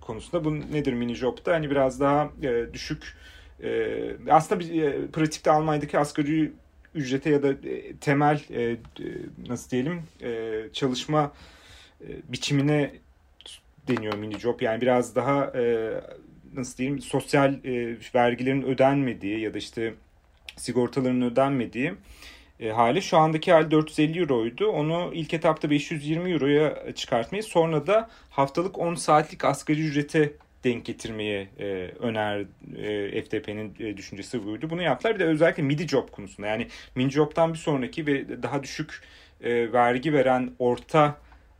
konusunda. 0.00 0.44
Bu 0.44 0.60
nedir 0.60 0.92
mini 0.92 1.14
job 1.14 1.46
da? 1.46 1.52
Hani 1.52 1.70
biraz 1.70 2.00
daha 2.00 2.30
düşük 2.72 3.16
aslında 4.30 4.60
bir, 4.60 5.08
pratikte 5.08 5.50
Almanya'daki 5.50 5.98
asgari 5.98 6.52
ücrete 6.96 7.30
ya 7.30 7.42
da 7.42 7.54
temel 8.00 8.40
nasıl 9.48 9.70
diyelim 9.70 10.02
çalışma 10.72 11.32
biçimine 12.28 12.90
deniyor 13.88 14.14
mini 14.14 14.38
job. 14.38 14.60
Yani 14.60 14.80
biraz 14.80 15.16
daha 15.16 15.44
e, 15.44 15.92
nasıl 16.54 16.78
diyeyim 16.78 17.00
sosyal 17.00 17.64
e, 17.64 17.96
vergilerin 18.14 18.62
ödenmediği 18.62 19.40
ya 19.40 19.54
da 19.54 19.58
işte 19.58 19.94
sigortaların 20.56 21.22
ödenmediği 21.22 21.94
e, 22.60 22.70
hali. 22.70 23.02
Şu 23.02 23.16
andaki 23.16 23.52
hali 23.52 23.70
450 23.70 24.20
euroydu. 24.20 24.68
Onu 24.68 25.10
ilk 25.14 25.34
etapta 25.34 25.70
520 25.70 26.30
euroya 26.32 26.92
çıkartmayı 26.94 27.42
sonra 27.42 27.86
da 27.86 28.10
haftalık 28.30 28.78
10 28.78 28.94
saatlik 28.94 29.44
asgari 29.44 29.80
ücrete 29.80 30.32
denk 30.66 30.84
getirmeye 30.84 31.48
e, 31.58 31.64
öner 32.00 32.46
e, 32.76 33.22
FTP'nin 33.22 33.74
e, 33.80 33.96
düşüncesi 33.96 34.44
buydu. 34.44 34.70
Bunu 34.70 34.82
yaptılar. 34.82 35.14
Bir 35.14 35.20
de 35.20 35.24
özellikle 35.24 35.62
midi 35.62 35.88
job 35.88 36.10
konusunda 36.10 36.48
yani 36.48 36.68
mini 36.94 37.10
job'tan 37.10 37.52
bir 37.52 37.58
sonraki 37.58 38.06
ve 38.06 38.42
daha 38.42 38.62
düşük 38.62 39.02
e, 39.40 39.72
vergi 39.72 40.12
veren 40.12 40.50
orta 40.58 41.18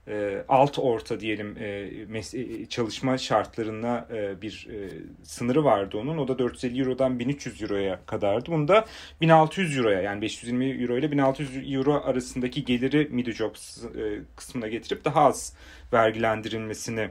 e, 0.09 0.45
alt 0.49 0.79
orta 0.79 1.21
diyelim 1.21 1.57
e, 1.59 1.91
e, 2.33 2.67
çalışma 2.67 3.19
şartlarına 3.19 4.07
e, 4.13 4.43
bir 4.43 4.69
e, 4.71 4.89
sınırı 5.23 5.65
vardı 5.65 5.97
onun. 5.97 6.19
O 6.19 6.29
da 6.29 6.39
450 6.39 6.81
Euro'dan 6.81 7.19
1300 7.19 7.63
Euro'ya 7.63 8.01
kadardı. 8.07 8.51
Bunu 8.51 8.69
da 8.69 8.85
1600 9.21 9.79
Euro'ya 9.79 10.01
yani 10.01 10.23
520 10.23 10.67
Euro 10.67 10.99
ile 10.99 11.13
1600 11.13 11.75
Euro 11.75 12.03
arasındaki 12.05 12.65
geliri 12.65 13.09
Midjobs 13.11 13.85
e, 13.85 14.21
kısmına 14.37 14.69
getirip 14.69 15.05
daha 15.05 15.25
az 15.25 15.53
vergilendirilmesini 15.93 17.09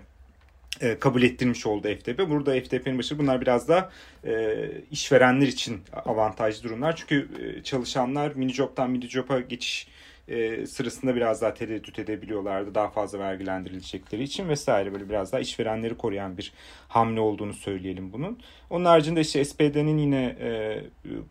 e, 0.82 1.00
kabul 1.00 1.22
ettirmiş 1.24 1.66
oldu 1.66 1.88
FTP. 1.88 2.30
Burada 2.30 2.62
FTP'nin 2.62 2.98
başı 2.98 3.20
bunlar 3.20 3.42
biraz 3.42 3.68
da 3.68 3.92
e, 4.26 4.56
işverenler 4.92 5.48
için 5.48 5.82
avantajlı 6.06 6.64
durumlar. 6.64 6.96
Çünkü 6.96 7.30
e, 7.42 7.64
çalışanlar 7.64 8.32
mini 8.36 8.54
job'tan 8.54 8.90
mini 8.90 9.08
job'a 9.10 9.40
geçiş 9.40 9.88
e, 10.28 10.66
sırasında 10.66 11.16
biraz 11.16 11.42
daha 11.42 11.54
tereddüt 11.54 12.00
edebiliyorlardı. 12.00 12.76
Daha 12.76 12.90
fazla 12.90 13.20
vergilendirilecekleri 13.20 14.24
için 14.24 14.50
vesaire 14.50 14.94
böyle 14.94 15.10
biraz 15.10 15.32
daha 15.32 15.42
işverenleri 15.42 15.98
koruyan 15.98 16.38
bir 16.38 16.54
hamle 16.88 17.20
olduğunu 17.20 17.54
söyleyelim 17.54 18.14
bunun. 18.14 18.40
Onun 18.70 18.86
haricinde 18.86 19.22
işte 19.22 19.46
SPD'nin 19.46 19.98
yine 19.98 20.26
e, 20.42 20.82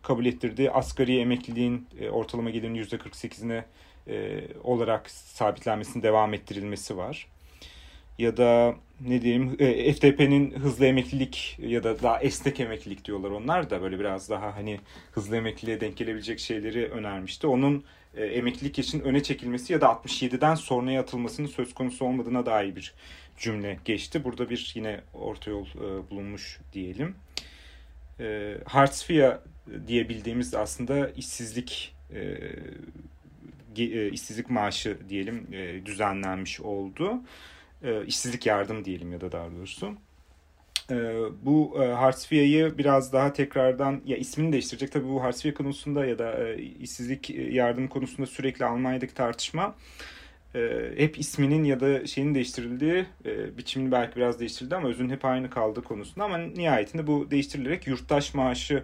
kabul 0.02 0.26
ettirdiği 0.26 0.70
asgari 0.70 1.18
emekliliğin 1.18 1.86
e, 2.00 2.10
ortalama 2.10 2.50
gelirinin 2.50 2.82
%48'ine 2.82 3.64
e, 4.08 4.40
olarak 4.64 5.10
sabitlenmesinin 5.10 6.02
devam 6.02 6.34
ettirilmesi 6.34 6.96
var. 6.96 7.33
Ya 8.18 8.36
da 8.36 8.74
ne 9.00 9.22
diyeyim 9.22 9.56
e, 9.58 9.92
FTP'nin 9.92 10.50
hızlı 10.50 10.86
emeklilik 10.86 11.58
ya 11.62 11.84
da 11.84 12.02
daha 12.02 12.20
esnek 12.20 12.60
emeklilik 12.60 13.04
diyorlar 13.04 13.30
onlar 13.30 13.70
da 13.70 13.82
böyle 13.82 13.98
biraz 13.98 14.30
daha 14.30 14.56
hani 14.56 14.80
hızlı 15.12 15.36
emekliliğe 15.36 15.80
denk 15.80 15.96
gelebilecek 15.96 16.38
şeyleri 16.40 16.86
önermişti. 16.86 17.46
Onun 17.46 17.84
e, 18.16 18.24
emeklilik 18.24 18.78
için 18.78 19.00
öne 19.00 19.22
çekilmesi 19.22 19.72
ya 19.72 19.80
da 19.80 19.86
67'den 19.86 20.54
sonraya 20.54 21.00
atılmasının 21.00 21.46
söz 21.46 21.74
konusu 21.74 22.04
olmadığına 22.04 22.46
dair 22.46 22.76
bir 22.76 22.94
cümle 23.38 23.78
geçti. 23.84 24.24
Burada 24.24 24.50
bir 24.50 24.72
yine 24.74 25.00
orta 25.14 25.50
yol 25.50 25.66
e, 25.66 26.10
bulunmuş 26.10 26.60
diyelim. 26.72 27.14
Hartzfia 28.64 29.40
diye 29.86 30.08
bildiğimiz 30.08 30.54
aslında 30.54 31.08
işsizlik 31.10 31.94
işsizlik 34.12 34.50
maaşı 34.50 34.98
diyelim 35.08 35.46
düzenlenmiş 35.84 36.60
oldu. 36.60 37.20
E, 37.84 38.06
işsizlik 38.06 38.46
yardım 38.46 38.84
diyelim 38.84 39.12
ya 39.12 39.20
da 39.20 39.32
daha 39.32 39.52
doğrusu. 39.52 39.94
E, 40.90 40.96
bu 41.42 41.76
e, 41.82 42.78
biraz 42.78 43.12
daha 43.12 43.32
tekrardan 43.32 44.00
ya 44.06 44.16
ismini 44.16 44.52
değiştirecek. 44.52 44.92
Tabii 44.92 45.08
bu 45.08 45.22
Hartsfia 45.22 45.54
konusunda 45.54 46.06
ya 46.06 46.18
da 46.18 46.48
e, 46.48 46.62
işsizlik 46.62 47.30
yardım 47.30 47.88
konusunda 47.88 48.26
sürekli 48.26 48.64
Almanya'daki 48.64 49.14
tartışma 49.14 49.74
e, 50.54 50.90
hep 50.96 51.18
isminin 51.18 51.64
ya 51.64 51.80
da 51.80 52.06
şeyin 52.06 52.34
değiştirildiği 52.34 53.06
biçimini 53.58 53.92
belki 53.92 54.16
biraz 54.16 54.40
değiştirildi 54.40 54.76
ama 54.76 54.88
özün 54.88 55.10
hep 55.10 55.24
aynı 55.24 55.50
kaldığı 55.50 55.82
konusunda 55.82 56.24
ama 56.24 56.38
nihayetinde 56.38 57.06
bu 57.06 57.30
değiştirilerek 57.30 57.86
yurttaş 57.86 58.34
maaşı 58.34 58.82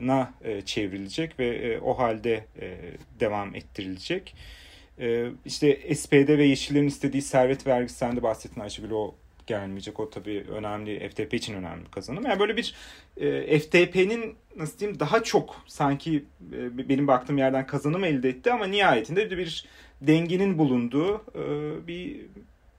na 0.00 0.34
çevrilecek 0.64 1.38
ve 1.38 1.80
o 1.80 1.98
halde 1.98 2.44
devam 3.20 3.54
ettirilecek. 3.54 4.34
E, 5.00 5.30
işte 5.44 5.94
SPD 5.94 6.28
ve 6.28 6.44
Yeşillerin 6.44 6.86
istediği 6.86 7.22
servet 7.22 7.66
vergisi 7.66 7.96
sen 7.96 8.16
de 8.16 8.22
bahsettin 8.22 8.60
Ayşegül 8.60 8.90
o 8.90 9.14
gelmeyecek. 9.46 10.00
O 10.00 10.10
tabii 10.10 10.46
önemli 10.50 11.08
FTP 11.08 11.34
için 11.34 11.54
önemli 11.54 11.84
bir 11.84 11.90
kazanım. 11.90 12.26
Yani 12.26 12.40
böyle 12.40 12.56
bir 12.56 12.74
e, 13.16 13.58
FTP'nin 13.58 14.34
nasıl 14.56 14.78
diyeyim 14.78 15.00
daha 15.00 15.22
çok 15.22 15.62
sanki 15.66 16.24
e, 16.52 16.88
benim 16.88 17.06
baktığım 17.06 17.38
yerden 17.38 17.66
kazanım 17.66 18.04
elde 18.04 18.28
etti 18.28 18.52
ama 18.52 18.66
nihayetinde 18.66 19.30
de 19.30 19.38
bir 19.38 19.66
dengenin 20.00 20.58
bulunduğu 20.58 21.14
e, 21.34 21.86
bir 21.86 22.20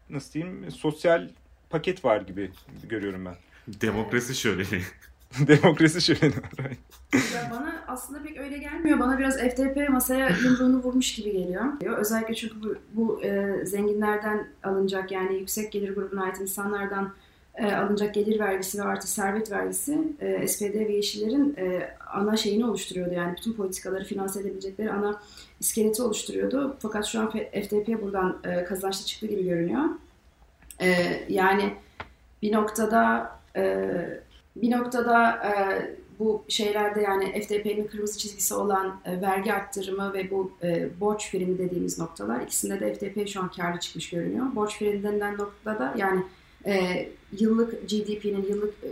nasıl 0.09 0.33
diyeyim 0.33 0.71
sosyal 0.71 1.29
paket 1.69 2.05
var 2.05 2.21
gibi 2.21 2.51
görüyorum 2.89 3.25
ben. 3.25 3.35
Demokrasi 3.81 4.35
şöleni. 4.35 4.81
Demokrasi 5.47 6.01
şöleni 6.01 6.35
var. 6.35 6.71
Ya 7.13 7.51
bana 7.51 7.83
aslında 7.87 8.23
pek 8.23 8.37
öyle 8.37 8.57
gelmiyor. 8.57 8.99
Bana 8.99 9.19
biraz 9.19 9.37
FTP 9.37 9.89
masaya 9.89 10.29
yumruğunu 10.29 10.83
vurmuş 10.83 11.15
gibi 11.15 11.31
geliyor. 11.31 11.63
Özellikle 11.97 12.35
çünkü 12.35 12.63
bu, 12.63 12.75
bu 12.93 13.23
e, 13.23 13.65
zenginlerden 13.65 14.47
alınacak 14.63 15.11
yani 15.11 15.39
yüksek 15.39 15.71
gelir 15.71 15.95
grubuna 15.95 16.23
ait 16.23 16.39
insanlardan 16.41 17.13
e, 17.55 17.71
alınacak 17.71 18.13
gelir 18.13 18.39
vergisi 18.39 18.79
ve 18.79 18.83
artı 18.83 19.07
servet 19.07 19.51
vergisi 19.51 19.99
e, 20.19 20.47
SPD 20.47 20.73
ve 20.73 20.93
Yeşillerin 20.93 21.55
e, 21.57 21.89
ana 22.13 22.37
şeyini 22.37 22.65
oluşturuyordu. 22.65 23.13
Yani 23.13 23.35
bütün 23.37 23.53
politikaları 23.53 24.03
finanse 24.03 24.39
edebilecekleri 24.39 24.91
ana 24.91 25.21
iskeleti 25.59 26.01
oluşturuyordu. 26.01 26.77
Fakat 26.79 27.05
şu 27.05 27.19
an 27.19 27.31
FTP 27.31 28.01
buradan 28.01 28.37
e, 28.43 28.63
kazançlı 28.63 29.05
çıktı 29.05 29.27
gibi 29.27 29.43
görünüyor. 29.43 29.83
E, 30.81 31.19
yani 31.29 31.73
bir 32.41 32.51
noktada 32.51 33.31
e, 33.55 33.85
bir 34.55 34.71
noktada 34.71 35.31
e, 35.31 35.51
bu 36.19 36.43
şeylerde 36.47 37.01
yani 37.01 37.41
FTP'nin 37.41 37.87
kırmızı 37.87 38.17
çizgisi 38.17 38.53
olan 38.53 39.01
e, 39.05 39.21
vergi 39.21 39.53
arttırımı 39.53 40.13
ve 40.13 40.31
bu 40.31 40.51
e, 40.63 40.89
borç 40.99 41.31
primi 41.31 41.57
dediğimiz 41.57 41.99
noktalar 41.99 42.41
ikisinde 42.41 42.79
de 42.79 42.93
FTP 42.93 43.29
şu 43.29 43.41
an 43.41 43.51
karlı 43.51 43.79
çıkmış 43.79 44.09
görünüyor. 44.09 44.45
Borç 44.55 44.79
primi 44.79 45.03
denilen 45.03 45.37
noktada 45.37 45.93
yani 45.97 46.23
e, 46.65 47.05
yıllık 47.39 47.89
GDP'nin 47.89 48.45
yıllık 48.49 48.73
e, 48.83 48.89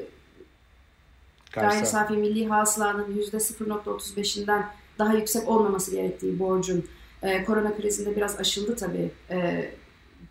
gayri 1.53 1.85
safi 1.85 2.13
milli 2.13 2.47
hasılanın 2.47 3.17
%0.35'inden 3.17 4.65
daha 4.99 5.13
yüksek 5.13 5.49
olmaması 5.49 5.91
gerektiği 5.91 6.39
borcun 6.39 6.85
e, 7.23 7.43
korona 7.43 7.75
krizinde 7.75 8.15
biraz 8.15 8.39
aşıldı 8.39 8.75
tabii 8.75 9.11
e, 9.29 9.69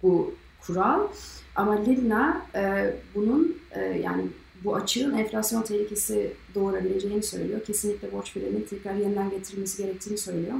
bu 0.02 0.34
kural. 0.66 1.08
Ama 1.54 1.72
Lilna 1.72 2.46
e, 2.54 2.94
bunun 3.14 3.58
e, 3.70 3.80
yani 3.80 4.22
bu 4.64 4.76
açığın 4.76 5.18
enflasyon 5.18 5.62
tehlikesi 5.62 6.32
doğurabileceğini 6.54 7.22
söylüyor. 7.22 7.64
Kesinlikle 7.64 8.12
borç 8.12 8.36
birinin 8.36 8.66
tekrar 8.70 8.94
yeniden 8.94 9.30
getirilmesi 9.30 9.82
gerektiğini 9.82 10.18
söylüyor. 10.18 10.56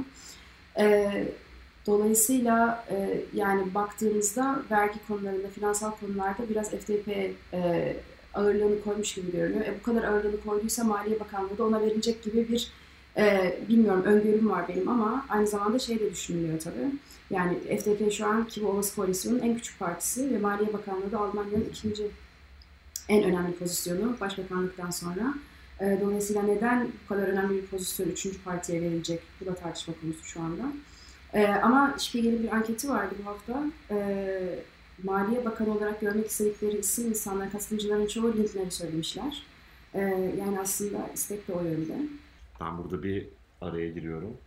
E, 0.77 1.09
dolayısıyla 1.85 2.85
e, 2.91 3.21
yani 3.33 3.73
baktığımızda 3.75 4.63
vergi 4.71 5.07
konularında, 5.07 5.47
finansal 5.47 5.91
konularda 5.91 6.49
biraz 6.49 6.69
FTP 6.69 7.07
e, 7.53 7.95
ağırlığını 8.33 8.83
koymuş 8.83 9.13
gibi 9.13 9.31
görünüyor. 9.31 9.65
E, 9.65 9.73
bu 9.79 9.83
kadar 9.83 10.03
ağırlığını 10.03 10.41
koyduysa 10.41 10.83
Maliye 10.83 11.19
Bakanlığı 11.19 11.57
da 11.57 11.63
ona 11.63 11.81
verilecek 11.81 12.23
gibi 12.23 12.49
bir 12.49 12.71
e, 13.17 13.57
bilmiyorum 13.69 14.03
öngörüm 14.03 14.49
var 14.49 14.67
benim 14.67 14.89
ama 14.89 15.25
aynı 15.29 15.47
zamanda 15.47 15.79
şey 15.79 15.99
de 15.99 16.11
düşünülüyor 16.11 16.59
tabii. 16.59 16.91
Yani 17.29 17.57
FDP 17.59 18.11
şu 18.11 18.27
an 18.27 18.47
ki 18.47 18.63
bu 18.63 18.67
olası 18.67 18.95
koalisyonun 18.95 19.39
en 19.39 19.55
küçük 19.55 19.79
partisi 19.79 20.33
ve 20.33 20.37
Maliye 20.37 20.73
Bakanlığı 20.73 21.11
da 21.11 21.19
Almanya'nın 21.19 21.65
ikinci 21.71 22.07
en 23.09 23.23
önemli 23.23 23.55
pozisyonu 23.55 24.19
başbakanlıktan 24.19 24.89
sonra. 24.89 25.33
E, 25.79 25.99
dolayısıyla 26.01 26.43
neden 26.43 26.87
bu 27.03 27.07
kadar 27.09 27.27
önemli 27.27 27.61
bir 27.61 27.65
pozisyon 27.65 28.07
üçüncü 28.07 28.43
partiye 28.43 28.81
verilecek? 28.81 29.21
Bu 29.41 29.45
da 29.45 29.55
tartışma 29.55 29.93
konusu 30.01 30.25
şu 30.25 30.41
anda. 30.41 30.63
E, 31.33 31.47
ama 31.47 31.95
Spiegel'in 31.97 32.43
bir 32.43 32.55
anketi 32.55 32.89
vardı 32.89 33.15
bu 33.23 33.29
hafta. 33.29 33.63
E, 33.91 34.59
Maliye 35.03 35.45
Bakanı 35.45 35.77
olarak 35.77 36.01
görmek 36.01 36.27
istedikleri 36.27 36.77
isim 36.77 37.07
insanlar, 37.07 37.51
katılımcıların 37.51 38.07
çoğu 38.07 38.33
Lindner'i 38.33 38.71
söylemişler. 38.71 39.43
E, 39.93 39.99
yani 40.39 40.59
aslında 40.59 41.09
istek 41.13 41.47
de 41.47 41.53
o 41.53 41.63
yönde. 41.63 41.97
Ben 42.61 42.77
burada 42.77 43.03
bir 43.03 43.27
araya 43.61 43.89
giriyorum. 43.89 44.37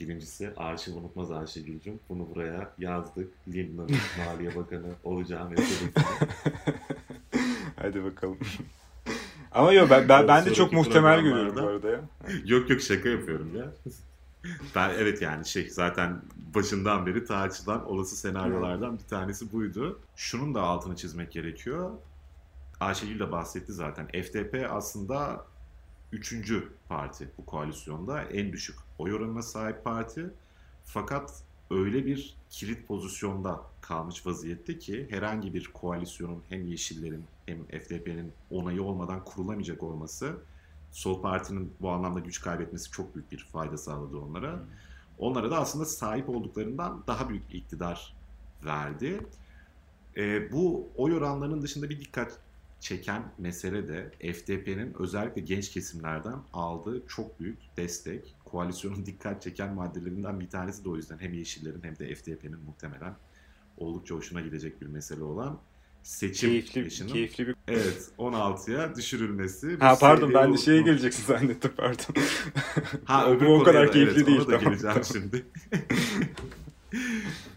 Birincisi 0.00 0.50
arşiv 0.56 0.94
unutmaz 0.94 1.30
Ayşegül'cüm. 1.30 2.00
Bunu 2.08 2.28
buraya 2.34 2.70
yazdık. 2.78 3.28
Lindner'ın 3.48 3.96
Maliye 4.26 4.56
Bakanı 4.56 4.86
olacağı 5.04 5.50
meselesini. 5.50 5.90
Hadi 7.82 8.04
bakalım. 8.04 8.38
Ama 9.52 9.72
yok 9.72 9.90
ben, 9.90 10.08
ben, 10.08 10.28
ben 10.28 10.44
de 10.44 10.54
çok 10.54 10.72
muhtemel 10.72 11.20
görüyorum 11.20 11.56
bu 11.56 11.68
arada 11.68 11.90
ya. 11.90 12.00
yok 12.44 12.70
yok 12.70 12.80
şaka 12.80 13.08
yapıyorum 13.08 13.56
ya. 13.56 13.72
Ben 14.74 14.90
evet 14.90 15.22
yani 15.22 15.46
şey 15.46 15.70
zaten 15.70 16.22
başından 16.54 17.06
beri 17.06 17.24
tartışılan 17.24 17.86
olası 17.86 18.16
senaryolardan 18.16 18.98
bir 18.98 19.04
tanesi 19.04 19.52
buydu. 19.52 20.00
Şunun 20.16 20.54
da 20.54 20.62
altını 20.62 20.96
çizmek 20.96 21.32
gerekiyor. 21.32 21.90
Ayşegül 22.80 23.20
de 23.20 23.32
bahsetti 23.32 23.72
zaten. 23.72 24.06
FDP 24.06 24.66
aslında 24.70 25.44
üçüncü 26.12 26.68
parti 26.88 27.28
bu 27.38 27.46
koalisyonda. 27.46 28.22
En 28.22 28.52
düşük 28.52 28.76
oy 28.98 29.14
oranına 29.14 29.42
sahip 29.42 29.84
parti. 29.84 30.30
Fakat 30.84 31.42
öyle 31.72 32.06
bir 32.06 32.36
kilit 32.50 32.88
pozisyonda 32.88 33.60
kalmış 33.80 34.26
vaziyette 34.26 34.78
ki 34.78 35.06
herhangi 35.10 35.54
bir 35.54 35.70
koalisyonun 35.72 36.42
hem 36.48 36.66
Yeşillerin 36.66 37.24
hem 37.46 37.64
FDP'nin 37.64 38.32
onayı 38.50 38.82
olmadan 38.82 39.24
kurulamayacak 39.24 39.82
olması 39.82 40.36
Sol 40.92 41.22
Parti'nin 41.22 41.72
bu 41.80 41.90
anlamda 41.90 42.20
güç 42.20 42.40
kaybetmesi 42.40 42.90
çok 42.90 43.14
büyük 43.14 43.32
bir 43.32 43.38
fayda 43.38 43.78
sağladı 43.78 44.16
onlara. 44.16 44.60
Onlara 45.18 45.50
da 45.50 45.58
aslında 45.58 45.84
sahip 45.84 46.28
olduklarından 46.28 47.02
daha 47.06 47.28
büyük 47.28 47.54
iktidar 47.54 48.14
verdi. 48.64 49.20
E, 50.16 50.52
bu 50.52 50.88
oy 50.96 51.14
oranlarının 51.14 51.62
dışında 51.62 51.90
bir 51.90 52.00
dikkat 52.00 52.38
çeken 52.80 53.22
mesele 53.38 53.88
de 53.88 54.10
FDP'nin 54.32 54.94
özellikle 54.98 55.40
genç 55.40 55.70
kesimlerden 55.70 56.38
aldığı 56.52 57.06
çok 57.08 57.40
büyük 57.40 57.58
destek. 57.76 58.34
Koalisyonun 58.52 59.06
dikkat 59.06 59.42
çeken 59.42 59.74
maddelerinden 59.74 60.40
bir 60.40 60.50
tanesi 60.50 60.84
de 60.84 60.88
o 60.88 60.96
yüzden 60.96 61.18
hem 61.18 61.34
Yeşillerin 61.34 61.82
hem 61.82 61.98
de 61.98 62.14
FDP'nin 62.14 62.60
muhtemelen 62.60 63.14
oldukça 63.76 64.14
hoşuna 64.14 64.40
gidecek 64.40 64.80
bir 64.80 64.86
mesele 64.86 65.22
olan 65.22 65.58
seçim 66.02 66.50
keyifli, 66.50 66.80
yaşının 66.80 67.12
keyifli 67.12 67.46
bir... 67.46 67.56
evet 67.68 68.10
16'ya 68.18 68.96
düşürülmesi. 68.96 69.76
Ha 69.76 69.96
pardon 70.00 70.34
ben 70.34 70.52
de 70.52 70.58
şeye 70.58 70.82
geleceksin 70.82 71.26
zannettim 71.26 71.72
pardon. 71.76 72.22
Ha 73.04 73.26
öbür 73.30 73.46
o 73.46 73.62
kadar 73.62 73.88
da, 73.88 73.90
keyifli 73.90 74.16
evet, 74.16 74.26
değil. 74.26 74.38
Ona 74.40 74.48
da 74.48 74.58
tamam. 74.58 74.72
geleceğim 74.72 75.04
şimdi. 75.12 75.46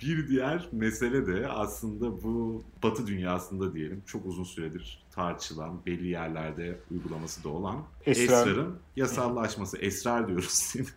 bir 0.07 0.27
diğer 0.27 0.67
mesele 0.71 1.27
de 1.27 1.47
aslında 1.47 2.23
bu 2.23 2.63
Batı 2.83 3.07
dünyasında 3.07 3.73
diyelim 3.73 4.03
çok 4.05 4.25
uzun 4.25 4.43
süredir 4.43 5.05
tartışılan, 5.11 5.85
belli 5.85 6.07
yerlerde 6.07 6.79
uygulaması 6.91 7.43
da 7.43 7.49
olan 7.49 7.83
Esrar. 8.05 8.23
esrarın 8.23 8.79
yasallaşması. 8.95 9.77
Esrar 9.77 10.27
diyoruz 10.27 10.71
değil 10.75 10.85
mi? 10.85 10.91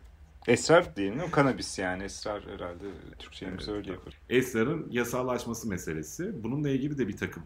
Esrar 0.47 0.97
değil 0.97 1.12
mi? 1.12 1.23
Kanabis 1.31 1.79
yani. 1.79 2.03
Esrar 2.03 2.47
herhalde 2.47 2.85
Türkçemiz 3.18 3.68
öyle 3.68 3.92
yapar. 3.92 4.14
Esrarın 4.31 4.87
yasallaşması 4.90 5.68
meselesi. 5.68 6.42
Bununla 6.42 6.68
ilgili 6.68 6.99
de 6.99 7.09
bir 7.09 7.16
takım 7.16 7.42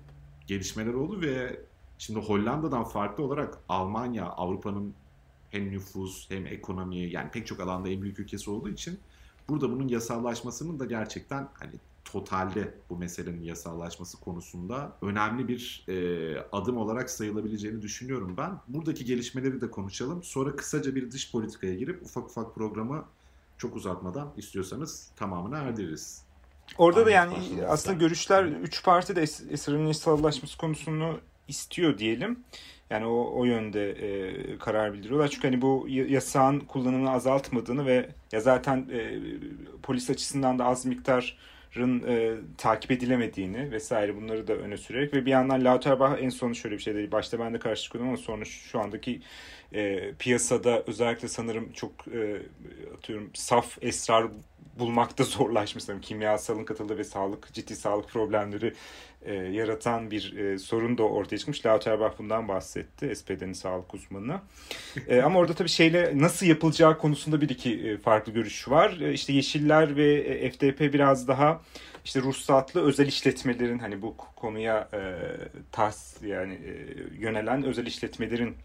gelişmeler 0.46 0.94
oldu 0.94 1.20
ve 1.20 1.61
şimdi 1.98 2.20
Hollanda'dan 2.20 2.85
farklı 2.85 3.25
olarak 3.25 3.59
Almanya 3.68 4.27
Avrupa'nın 4.27 4.94
hem 5.51 5.70
nüfus 5.70 6.31
hem 6.31 6.46
ekonomi 6.46 6.98
yani 6.98 7.31
pek 7.31 7.46
çok 7.46 7.61
alanda 7.61 7.88
en 7.88 8.03
büyük 8.03 8.18
ülkesi 8.18 8.51
olduğu 8.51 8.68
için 8.68 8.98
burada 9.53 9.71
bunun 9.71 9.88
yasallaşmasının 9.88 10.81
da 10.81 10.85
gerçekten 10.85 11.49
hani 11.55 11.73
totalde 12.05 12.75
bu 12.91 12.97
meselenin 12.97 13.43
yasallaşması 13.43 14.21
konusunda 14.21 14.93
önemli 15.03 15.49
bir 15.49 15.85
e, 15.88 16.47
adım 16.53 16.77
olarak 16.77 17.11
sayılabileceğini 17.11 17.83
düşünüyorum 17.83 18.35
ben. 18.37 18.61
Buradaki 18.69 19.05
gelişmeleri 19.05 19.61
de 19.61 19.71
konuşalım. 19.71 20.23
Sonra 20.23 20.57
kısaca 20.57 20.95
bir 20.95 21.11
dış 21.11 21.33
politikaya 21.33 21.75
girip 21.75 22.03
ufak 22.03 22.25
ufak 22.25 22.55
programı 22.55 23.05
çok 23.59 23.77
uzatmadan 23.77 24.33
istiyorsanız 24.37 25.11
tamamını 25.17 25.57
erdiririz. 25.57 26.23
Orada 26.79 27.07
da 27.07 27.11
yani 27.11 27.35
aslında 27.69 27.97
görüşler 27.97 28.45
üç 28.45 28.85
parti 28.85 29.17
de 29.17 29.23
es- 29.23 29.53
esrarın 29.53 29.87
yasallaşması 29.87 30.59
konusunu 30.59 31.21
istiyor 31.49 31.99
diyelim. 31.99 32.45
Yani 32.90 33.07
o, 33.07 33.33
o 33.35 33.45
yönde 33.45 33.90
e, 33.90 34.59
karar 34.59 34.92
bildiriyorlar. 34.92 35.29
Çünkü 35.29 35.49
hani 35.49 35.62
bu 35.62 35.87
yasağın 35.88 36.61
kullanımını 36.61 37.11
azaltmadığını 37.11 37.87
ve 37.87 38.09
ya 38.33 38.40
zaten 38.40 38.88
e, 38.92 39.18
polis 39.83 40.11
açısından 40.11 40.59
da 40.59 40.64
az 40.64 40.87
miktarın 40.87 42.03
e, 42.09 42.35
takip 42.59 42.90
edilemediğini 42.90 43.71
vesaire 43.71 44.16
bunları 44.16 44.49
da 44.49 44.53
öne 44.55 44.77
sürerek 44.77 45.14
ve 45.14 45.27
bir 45.27 45.31
yandan 45.31 45.64
Lauterbach 45.64 46.23
en 46.23 46.29
son 46.29 46.53
şöyle 46.53 46.77
bir 46.77 46.83
şey 46.83 46.95
dedi. 46.95 47.12
Başta 47.12 47.38
ben 47.38 47.55
de 47.55 47.59
karşı 47.59 47.83
çıkıyordum 47.83 48.09
ama 48.09 48.18
sonra 48.18 48.45
şu 48.45 48.81
andaki 48.81 49.21
e, 49.75 50.12
piyasada 50.18 50.83
özellikle 50.87 51.29
sanırım 51.29 51.73
çok 51.73 51.92
e, 52.09 52.42
atıyorum 52.99 53.31
saf 53.35 53.79
esrar 53.83 54.27
bulmakta 54.79 55.25
zorlaşmış. 55.39 55.89
Yani 55.89 56.01
kimyasalın 56.01 56.65
katıldığı 56.65 56.99
ve 56.99 57.05
sağlık 57.05 57.53
ciddi 57.53 57.77
sağlık 57.77 58.09
problemleri 58.09 58.75
e, 59.25 59.35
yaratan 59.35 60.11
bir 60.11 60.37
e, 60.37 60.59
sorun 60.59 60.99
da 60.99 61.03
ortaya 61.03 61.39
çıkmış. 61.39 61.67
Lauterbach 61.67 62.19
bundan 62.19 62.49
bahsetti. 62.49 63.17
SPD'nin 63.17 63.53
sağlık 63.53 63.95
uzmanı. 63.95 64.41
E, 65.09 65.23
ama 65.23 65.39
orada 65.39 65.55
tabii 65.55 65.69
şeyle 65.69 66.13
nasıl 66.15 66.47
yapılacağı 66.47 66.99
konusunda 66.99 67.41
bir 67.41 67.49
iki 67.49 67.89
e, 67.89 67.99
farklı 67.99 68.33
görüş 68.33 68.69
var. 68.69 69.01
E, 69.01 69.13
işte 69.13 69.33
Yeşiller 69.33 69.97
ve 69.97 70.15
e, 70.15 70.51
FDP 70.51 70.81
biraz 70.81 71.29
daha 71.29 71.61
işte 72.05 72.21
ruhsatlı 72.21 72.83
özel 72.87 73.07
işletmelerin 73.07 73.79
hani 73.79 74.03
bu 74.03 74.17
konuya 74.17 74.89
e, 74.95 75.01
tas 75.73 76.23
yani 76.23 76.55
e, 76.55 76.73
yönelen 77.19 77.65
özel 77.65 77.87
işletmelerin 77.87 78.57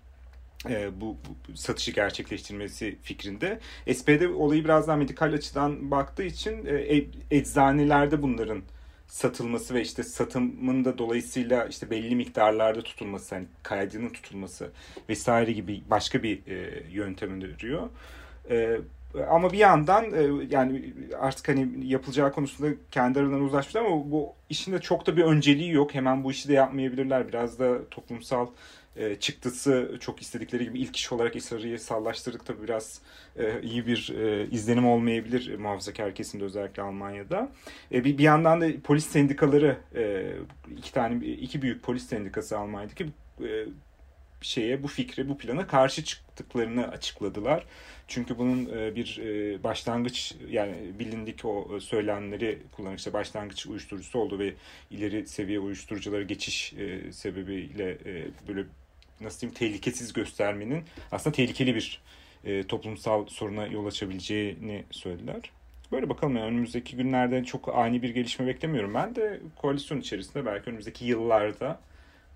e, 0.70 1.02
bu, 1.02 1.16
bu 1.50 1.58
satışı 1.58 1.92
gerçekleştirmesi 1.92 2.98
fikrinde. 3.02 3.60
SPD 3.94 4.22
olayı 4.36 4.64
biraz 4.64 4.88
daha 4.88 4.96
medikal 4.96 5.34
açıdan 5.34 5.92
baktığı 5.92 6.24
için 6.24 6.66
e, 6.66 7.06
eczanelerde 7.32 8.22
bunların 8.22 8.62
satılması 9.08 9.74
ve 9.74 9.82
işte 9.82 10.04
satımın 10.04 10.86
da 10.86 10.98
dolayısıyla 10.98 11.66
işte 11.66 11.90
belli 11.90 12.16
miktarlarda 12.16 12.82
tutulması, 12.82 13.36
hani 13.36 13.46
kaydının 13.64 14.10
tutulması 14.10 14.72
vesaire 15.10 15.52
gibi 15.52 15.84
başka 15.90 16.24
bir 16.24 16.48
e, 16.48 16.84
yöntem 16.92 17.32
öneriyor. 17.32 17.90
E, 18.50 18.78
ama 19.30 19.52
bir 19.54 19.58
yandan 19.58 20.14
e, 20.14 20.46
yani 20.50 20.94
artık 21.20 21.48
hani 21.48 21.88
yapılacağı 21.88 22.34
konusunda 22.34 22.76
kendi 22.92 23.20
aralarından 23.20 23.46
uzlaşmışlar 23.46 23.82
ama 23.82 24.12
bu 24.12 24.34
işin 24.50 24.74
de 24.74 24.82
çok 24.82 25.08
da 25.08 25.18
bir 25.18 25.24
önceliği 25.24 25.72
yok. 25.72 25.94
Hemen 25.94 26.24
bu 26.24 26.32
işi 26.32 26.50
de 26.50 26.54
yapmayabilirler. 26.54 27.28
Biraz 27.28 27.60
da 27.60 27.90
toplumsal 27.90 28.48
e, 28.98 29.16
çıktısı 29.16 29.98
çok 30.00 30.22
istedikleri 30.22 30.64
gibi 30.64 30.80
ilk 30.80 30.96
iş 30.96 31.12
olarak 31.12 31.36
İsrail'i 31.36 31.80
sallaştırdık 31.80 32.46
tabii 32.46 32.64
biraz 32.64 33.02
e, 33.36 33.62
iyi 33.62 33.88
bir 33.88 34.14
e, 34.18 34.48
izlenim 34.52 34.88
olmayabilir 34.88 35.54
e, 35.54 35.58
muhafazakar 35.58 36.16
kesimde 36.16 36.44
özellikle 36.44 36.84
Almanya'da. 36.84 37.52
E, 37.92 38.04
bir, 38.04 38.18
bir 38.18 38.24
yandan 38.24 38.62
da 38.62 38.82
polis 38.84 39.06
sendikaları 39.06 39.78
e, 39.96 40.34
iki 40.78 40.94
tane 40.94 41.26
iki 41.26 41.62
büyük 41.62 41.84
polis 41.84 42.08
sendikası 42.08 42.58
Almanya'daki 42.58 43.06
e, 43.44 43.66
şeye 44.42 44.84
bu 44.84 44.88
fikre 44.88 45.30
bu 45.30 45.38
plana 45.38 45.68
karşı 45.68 46.04
çıktıklarını 46.04 46.88
açıkladılar. 46.88 47.66
Çünkü 48.08 48.38
bunun 48.38 48.66
e, 48.66 48.96
bir 48.96 49.20
e, 49.24 49.64
başlangıç 49.64 50.36
yani 50.50 50.76
bilindik 51.00 51.46
o 51.46 51.80
söylemleri 51.80 52.60
kullanıcı 52.72 52.98
işte 52.98 53.14
başlangıç 53.14 53.66
uyuşturucusu 53.66 54.20
oldu 54.20 54.40
ve 54.40 54.54
ileri 54.92 55.28
seviye 55.28 55.60
uyuşturuculara 55.60 56.24
geçiş 56.24 56.74
e, 56.74 57.12
sebebiyle 57.12 57.98
böyle 58.48 58.66
nasıl 59.22 59.40
diyeyim 59.40 59.58
tehlikesiz 59.58 60.14
göstermenin 60.14 60.84
aslında 61.12 61.36
tehlikeli 61.36 61.76
bir 61.76 62.02
toplumsal 62.68 63.28
soruna 63.28 63.68
yol 63.68 63.86
açabileceğini 63.86 64.86
söylediler. 64.92 65.52
Böyle 65.92 66.10
bakalım 66.10 66.36
yani 66.36 66.48
önümüzdeki 66.48 66.96
günlerde 66.96 67.44
çok 67.44 67.76
ani 67.76 68.02
bir 68.02 68.10
gelişme 68.10 68.48
beklemiyorum. 68.48 68.94
Ben 68.94 69.16
de 69.16 69.42
koalisyon 69.56 70.00
içerisinde 70.00 70.46
belki 70.46 70.70
önümüzdeki 70.70 71.06
yıllarda 71.06 71.80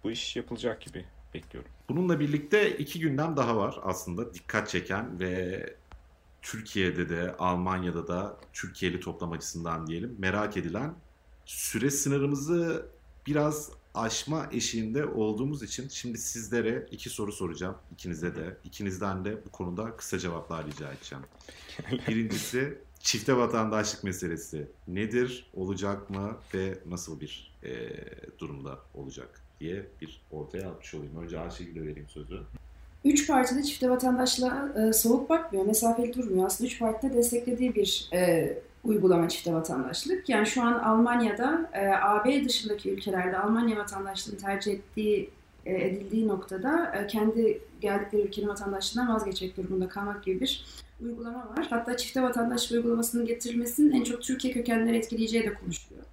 bu 0.04 0.12
iş 0.12 0.36
yapılacak 0.36 0.82
gibi 0.82 1.06
bekliyorum. 1.34 1.72
Bununla 1.90 2.20
birlikte 2.20 2.78
iki 2.78 3.00
gündem 3.00 3.38
daha 3.38 3.58
var 3.58 3.80
aslında 3.84 4.34
dikkat 4.34 4.70
çeken 4.70 5.20
ve 5.20 5.66
Türkiye'de 6.42 7.10
de 7.10 7.36
Almanya'da 7.40 8.08
da 8.08 8.38
Türkiye'li 8.54 9.00
toplam 9.00 9.32
açısından 9.32 9.88
diyelim 9.88 10.16
merak 10.20 10.58
edilen 10.58 10.94
süre 11.46 11.92
sınırımızı 11.92 12.86
biraz 13.28 13.72
aşma 13.94 14.50
eşiğinde 14.52 15.06
olduğumuz 15.06 15.64
için 15.64 15.88
şimdi 15.90 16.18
sizlere 16.18 16.88
iki 16.92 17.10
soru 17.10 17.32
soracağım. 17.32 17.76
ikinize 17.92 18.36
de. 18.36 18.58
ikinizden 18.64 19.26
de 19.26 19.46
bu 19.46 19.50
konuda 19.50 19.98
kısa 19.98 20.20
cevaplar 20.20 20.66
rica 20.68 20.92
edeceğim. 20.92 21.24
Birincisi 22.08 22.78
çifte 23.00 23.38
vatandaşlık 23.38 24.04
meselesi 24.04 24.68
nedir, 24.88 25.50
olacak 25.54 26.10
mı 26.10 26.38
ve 26.54 26.78
nasıl 26.86 27.20
bir 27.20 27.54
e, 27.64 27.90
durumda 28.40 28.80
olacak? 28.94 29.42
diye 29.62 29.86
bir 30.02 30.22
ortaya 30.32 30.70
atmış 30.70 30.94
olayım. 30.94 31.24
Önce 31.24 31.40
Ayşegül'e 31.40 31.82
vereyim 31.82 32.10
sözü. 32.10 32.40
Üç 33.06 33.28
partide 33.28 33.64
çifte 33.64 33.90
vatandaşlığa 33.90 34.74
e, 34.78 34.94
soğuk 34.94 35.30
bakmıyor, 35.30 35.66
mesafeli 35.66 36.14
durmuyor. 36.14 36.46
Aslında 36.46 36.68
üç 36.68 36.80
partide 36.80 37.14
desteklediği 37.14 37.76
bir 37.76 38.10
e, 38.14 38.58
uygulama 38.84 39.30
çifte 39.30 39.54
vatandaşlık. 39.54 40.30
Yani 40.30 40.48
şu 40.48 40.62
an 40.62 40.74
Almanya'da, 40.74 41.70
e, 41.74 41.88
AB 41.88 42.46
dışındaki 42.46 42.92
ülkelerde 42.92 43.38
Almanya 43.38 43.78
vatandaşlığını 43.78 44.38
tercih 44.38 44.74
ettiği 44.74 45.30
e, 45.66 45.88
edildiği 45.88 46.28
noktada 46.28 46.96
e, 46.96 47.08
kendi 47.08 47.62
geldikleri 47.82 48.22
ülkenin 48.22 48.48
vatandaşlığından 48.48 49.16
vazgeçmek 49.16 49.58
durumunda 49.58 49.90
kalmak 49.90 50.24
gibi 50.24 50.42
bir 50.42 50.66
uygulama 51.02 51.50
var. 51.58 51.68
Hatta 51.70 51.98
çifte 51.98 52.24
vatandaşlık 52.24 52.72
uygulamasının 52.72 53.26
getirilmesinin 53.26 53.92
en 53.92 54.04
çok 54.04 54.22
Türkiye 54.22 54.54
kökenleri 54.54 54.98
etkileyeceği 54.98 55.44
de 55.44 55.54
konuşuluyor. 55.54 56.06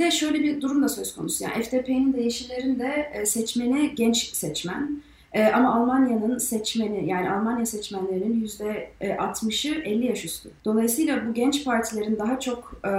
De 0.00 0.10
şöyle 0.10 0.42
bir 0.42 0.60
durum 0.60 0.82
da 0.82 0.88
söz 0.88 1.14
konusu. 1.14 1.44
Yani 1.44 1.62
FDP'nin 1.62 2.12
de 2.12 2.20
Yeşillerin 2.22 2.78
de 2.78 3.22
seçmeni 3.26 3.94
genç 3.94 4.34
seçmen. 4.34 5.02
E, 5.32 5.44
ama 5.44 5.74
Almanya'nın 5.74 6.38
seçmeni 6.38 7.08
yani 7.08 7.30
Almanya 7.30 7.66
seçmenlerinin 7.66 8.40
yüzde 8.40 8.90
60'ı 9.00 9.74
e, 9.82 9.90
50 9.90 10.06
yaş 10.06 10.24
üstü. 10.24 10.50
Dolayısıyla 10.64 11.28
bu 11.28 11.34
genç 11.34 11.64
partilerin 11.64 12.18
daha 12.18 12.40
çok 12.40 12.80
e, 12.84 12.92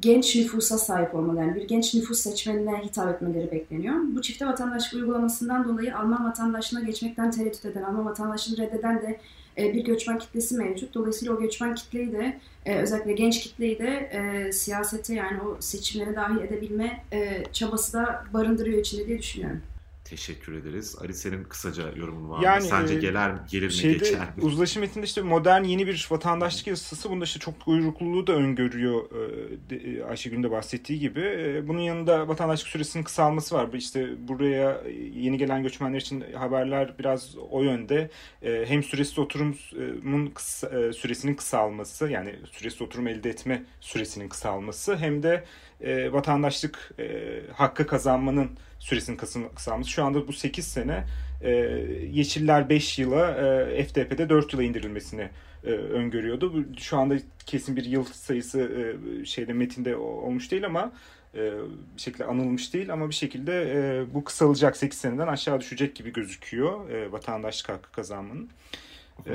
genç 0.00 0.36
nüfusa 0.36 0.78
sahip 0.78 1.14
olmalı. 1.14 1.38
Yani 1.38 1.54
bir 1.54 1.68
genç 1.68 1.94
nüfus 1.94 2.20
seçmenine 2.20 2.82
hitap 2.84 3.14
etmeleri 3.14 3.50
bekleniyor. 3.52 3.94
Bu 4.14 4.22
çifte 4.22 4.46
vatandaşlık 4.46 4.94
uygulamasından 4.94 5.68
dolayı 5.68 5.98
Alman 5.98 6.24
vatandaşlığına 6.24 6.84
geçmekten 6.84 7.30
tereddüt 7.30 7.64
eden, 7.64 7.82
Alman 7.82 8.06
vatandaşlığını 8.06 8.66
reddeden 8.66 9.02
de 9.02 9.20
e, 9.58 9.74
bir 9.74 9.84
göçmen 9.84 10.18
kitlesi 10.18 10.56
mevcut. 10.56 10.94
Dolayısıyla 10.94 11.34
o 11.34 11.40
göçmen 11.40 11.74
kitleyi 11.74 12.12
de 12.12 12.40
e, 12.64 12.78
özellikle 12.78 13.12
genç 13.12 13.40
kitleyi 13.40 13.78
de 13.78 14.10
siyasete 14.52 15.14
yani 15.14 15.40
o 15.40 15.56
seçimlere 15.60 16.16
dahil 16.16 16.38
edebilme 16.38 17.04
çabası 17.52 17.92
da 17.92 18.24
barındırıyor 18.34 18.78
içinde 18.78 19.06
diye 19.06 19.18
düşünüyorum. 19.18 19.60
Teşekkür 20.12 20.52
ederiz. 20.54 20.96
Ali 21.00 21.14
senin 21.14 21.44
kısaca 21.44 21.82
yorumun 21.96 22.30
var 22.30 22.42
yani, 22.42 22.62
mı? 22.62 22.68
Sence 22.68 22.94
e, 22.94 22.98
gelir, 22.98 23.30
gelir 23.50 23.66
mi 23.66 23.72
şeyde, 23.72 23.98
geçer 23.98 24.20
mi? 24.36 24.42
Uzlaşı 24.42 24.80
metninde 24.80 25.06
işte 25.06 25.22
modern 25.22 25.64
yeni 25.64 25.86
bir 25.86 26.08
vatandaşlık 26.10 26.66
yasası 26.66 27.10
bunda 27.10 27.24
işte 27.24 27.40
çok 27.40 27.54
uyrukluluğu 27.66 28.26
da 28.26 28.32
öngörüyor 28.32 29.02
e, 29.70 30.04
Ayşegül'ün 30.04 30.42
de 30.42 30.50
bahsettiği 30.50 30.98
gibi. 30.98 31.20
E, 31.20 31.68
bunun 31.68 31.80
yanında 31.80 32.28
vatandaşlık 32.28 32.68
süresinin 32.68 33.04
kısalması 33.04 33.54
var. 33.54 33.68
İşte 33.72 34.28
buraya 34.28 34.82
yeni 35.14 35.38
gelen 35.38 35.62
göçmenler 35.62 36.00
için 36.00 36.24
haberler 36.34 36.94
biraz 36.98 37.36
o 37.50 37.62
yönde. 37.62 38.10
Hem 38.42 38.82
süresiz 38.82 39.18
oturumun 39.18 40.26
kısa, 40.26 40.92
süresinin 40.92 41.34
kısalması 41.34 42.08
yani 42.08 42.34
süresiz 42.50 42.82
oturum 42.82 43.06
elde 43.06 43.30
etme 43.30 43.64
süresinin 43.80 44.28
kısalması 44.28 44.96
hem 44.96 45.22
de 45.22 45.44
vatandaşlık 46.12 46.92
hakkı 47.52 47.86
kazanmanın 47.86 48.50
süresinin 48.78 49.16
kısalması. 49.54 49.90
Şu 49.90 50.04
anda 50.04 50.28
bu 50.28 50.32
8 50.32 50.66
sene 50.66 51.04
e, 51.40 51.50
Yeşiller 52.12 52.68
5 52.68 52.98
yıla 52.98 53.30
e, 53.30 53.84
FDP'de 53.84 54.28
4 54.28 54.52
yıla 54.52 54.62
indirilmesini 54.62 55.28
e, 55.64 55.70
öngörüyordu. 55.70 56.64
Şu 56.78 56.96
anda 56.98 57.14
kesin 57.46 57.76
bir 57.76 57.84
yıl 57.84 58.04
sayısı 58.04 58.60
e, 58.60 59.24
şeyde 59.24 59.52
metinde 59.52 59.96
olmuş 59.96 60.50
değil 60.50 60.66
ama 60.66 60.92
e, 61.34 61.52
bir 61.96 62.00
şekilde 62.00 62.24
anılmış 62.24 62.74
değil 62.74 62.92
ama 62.92 63.08
bir 63.08 63.14
şekilde 63.14 63.72
e, 63.74 64.04
bu 64.14 64.24
kısalacak 64.24 64.76
8 64.76 64.98
seneden 64.98 65.26
aşağı 65.26 65.60
düşecek 65.60 65.96
gibi 65.96 66.12
gözüküyor 66.12 66.90
e, 66.90 67.12
vatandaşlık 67.12 67.68
hakkı 67.68 67.92
kazanmanın. 67.92 68.48
E, 69.26 69.32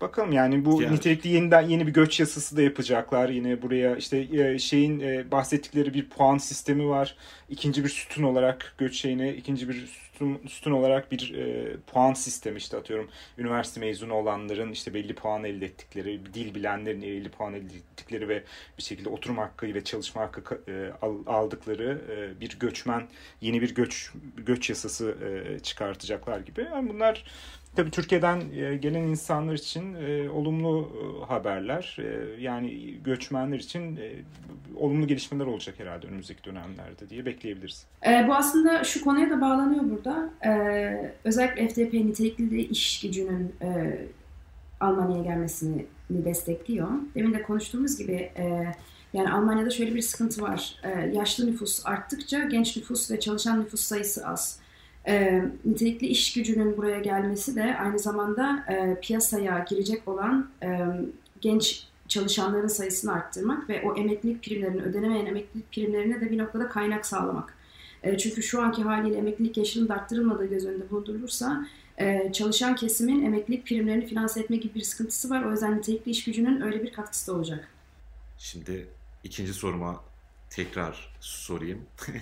Bakalım 0.00 0.32
yani 0.32 0.64
bu 0.64 0.82
yani. 0.82 0.94
nitelikli 0.94 1.28
yeniden 1.28 1.62
yeni 1.62 1.86
bir 1.86 1.92
göç 1.92 2.20
yasası 2.20 2.56
da 2.56 2.62
yapacaklar. 2.62 3.28
Yine 3.28 3.62
buraya 3.62 3.96
işte 3.96 4.18
e, 4.18 4.58
şeyin 4.58 5.00
e, 5.00 5.30
bahsettikleri 5.30 5.94
bir 5.94 6.08
puan 6.08 6.38
sistemi 6.38 6.88
var. 6.88 7.16
İkinci 7.48 7.84
bir 7.84 7.88
sütun 7.88 8.22
olarak 8.22 8.74
göç 8.78 8.96
şeyine 8.96 9.34
ikinci 9.34 9.68
bir 9.68 9.86
sütun, 9.86 10.40
sütun 10.48 10.72
olarak 10.72 11.12
bir 11.12 11.34
e, 11.34 11.76
puan 11.92 12.14
sistemi 12.14 12.56
işte 12.58 12.76
atıyorum. 12.76 13.08
Üniversite 13.38 13.80
mezunu 13.80 14.14
olanların 14.14 14.72
işte 14.72 14.94
belli 14.94 15.14
puan 15.14 15.44
elde 15.44 15.66
ettikleri, 15.66 16.34
dil 16.34 16.54
bilenlerin 16.54 17.02
belli 17.02 17.28
puan 17.28 17.54
elde 17.54 17.76
ettikleri 17.76 18.28
ve 18.28 18.42
bir 18.78 18.82
şekilde 18.82 19.08
oturum 19.08 19.38
hakkı 19.38 19.66
ve 19.66 19.84
çalışma 19.84 20.22
hakkı 20.22 20.60
e, 20.68 20.92
aldıkları 21.26 22.00
e, 22.10 22.40
bir 22.40 22.58
göçmen 22.58 23.06
yeni 23.40 23.62
bir 23.62 23.74
göç 23.74 24.12
göç 24.36 24.70
yasası 24.70 25.16
e, 25.24 25.58
çıkartacaklar 25.58 26.40
gibi. 26.40 26.60
Yani 26.60 26.88
bunlar 26.88 27.24
Tabii 27.76 27.90
Türkiye'den 27.90 28.42
e, 28.56 28.76
gelen 28.76 29.02
insanlar 29.02 29.54
için 29.54 29.94
e, 29.94 30.30
olumlu 30.30 30.92
e, 30.92 31.26
haberler. 31.26 31.96
Yani 32.38 32.94
göçmenler 33.04 33.58
için 33.58 34.00
olumlu 34.76 35.06
gelişmeler 35.06 35.46
olacak 35.46 35.74
herhalde 35.78 36.06
önümüzdeki 36.06 36.44
dönemlerde 36.44 37.08
diye 37.08 37.26
bekleyebiliriz. 37.26 37.86
E, 38.06 38.28
bu 38.28 38.34
aslında 38.34 38.84
şu 38.84 39.04
konuya 39.04 39.30
da 39.30 39.40
bağlanıyor 39.40 39.84
burada. 39.90 40.30
E, 40.44 41.12
özellikle 41.24 41.68
FDP 41.68 41.92
nitelikli 41.92 42.60
iş 42.60 43.00
gücünün 43.00 43.54
e, 43.62 43.98
Almanya'ya 44.80 45.24
gelmesini 45.24 45.86
destekliyor. 46.10 46.88
Demin 47.14 47.34
de 47.34 47.42
konuştuğumuz 47.42 47.98
gibi 47.98 48.30
e, 48.36 48.74
yani 49.12 49.32
Almanya'da 49.32 49.70
şöyle 49.70 49.94
bir 49.94 50.02
sıkıntı 50.02 50.42
var. 50.42 50.74
E, 50.82 51.10
yaşlı 51.14 51.46
nüfus 51.46 51.86
arttıkça 51.86 52.44
genç 52.44 52.76
nüfus 52.76 53.10
ve 53.10 53.20
çalışan 53.20 53.60
nüfus 53.60 53.80
sayısı 53.80 54.26
az. 54.26 54.65
E, 55.08 55.44
nitelikli 55.64 56.06
iş 56.06 56.32
gücünün 56.32 56.76
buraya 56.76 56.98
gelmesi 57.00 57.56
de 57.56 57.76
aynı 57.78 57.98
zamanda 57.98 58.64
e, 58.68 59.00
piyasaya 59.00 59.64
girecek 59.68 60.08
olan 60.08 60.50
e, 60.62 60.78
genç 61.40 61.86
çalışanların 62.08 62.68
sayısını 62.68 63.12
arttırmak 63.12 63.68
ve 63.68 63.82
o 63.82 63.96
emeklilik 63.96 64.42
primlerini 64.42 64.82
ödenemeyen 64.82 65.26
emeklilik 65.26 65.72
primlerine 65.72 66.20
de 66.20 66.30
bir 66.30 66.38
noktada 66.38 66.68
kaynak 66.68 67.06
sağlamak. 67.06 67.54
E, 68.02 68.18
çünkü 68.18 68.42
şu 68.42 68.62
anki 68.62 68.82
haliyle 68.82 69.18
emeklilik 69.18 69.56
yaşının 69.56 69.88
arttırılmadığı 69.88 70.46
göz 70.46 70.66
önünde 70.66 70.90
bulundurulursa 70.90 71.66
e, 71.98 72.32
çalışan 72.32 72.76
kesimin 72.76 73.24
emeklilik 73.24 73.66
primlerini 73.66 74.06
finanse 74.06 74.40
etme 74.40 74.56
gibi 74.56 74.74
bir 74.74 74.80
sıkıntısı 74.80 75.30
var. 75.30 75.42
O 75.42 75.50
yüzden 75.50 75.78
nitelikli 75.78 76.10
iş 76.10 76.24
gücünün 76.24 76.60
öyle 76.60 76.82
bir 76.82 76.92
katkısı 76.92 77.32
da 77.32 77.36
olacak. 77.36 77.68
Şimdi 78.38 78.86
ikinci 79.24 79.54
soruma 79.54 80.00
tekrar 80.50 81.16
sorayım. 81.20 81.80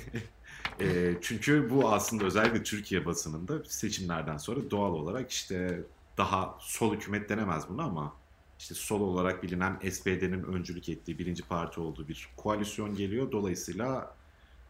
e, 0.81 1.15
çünkü 1.21 1.71
bu 1.71 1.93
aslında 1.93 2.25
özellikle 2.25 2.63
Türkiye 2.63 3.07
basınında 3.07 3.65
seçimlerden 3.65 4.37
sonra 4.37 4.71
doğal 4.71 4.93
olarak 4.93 5.31
işte 5.31 5.83
daha 6.19 6.57
sol 6.61 6.95
hükümet 6.95 7.29
denemez 7.29 7.69
bunu 7.69 7.83
ama 7.83 8.13
işte 8.59 8.75
sol 8.75 9.01
olarak 9.01 9.43
bilinen 9.43 9.79
SPD'nin 9.91 10.43
öncülük 10.43 10.89
ettiği 10.89 11.19
birinci 11.19 11.43
parti 11.43 11.81
olduğu 11.81 12.09
bir 12.09 12.29
koalisyon 12.37 12.95
geliyor. 12.95 13.33
Dolayısıyla 13.33 14.15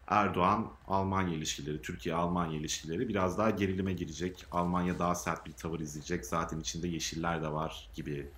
Erdoğan 0.07 0.71
Almanya 0.87 1.35
ilişkileri, 1.35 1.81
Türkiye 1.81 2.15
Almanya 2.15 2.59
ilişkileri 2.59 3.09
biraz 3.09 3.37
daha 3.37 3.49
gerilime 3.49 3.93
girecek. 3.93 4.45
Almanya 4.51 4.99
daha 4.99 5.15
sert 5.15 5.45
bir 5.45 5.51
tavır 5.51 5.79
izleyecek. 5.79 6.25
Zaten 6.25 6.59
içinde 6.59 6.87
yeşiller 6.87 7.43
de 7.43 7.51
var 7.51 7.89
gibi 7.95 8.29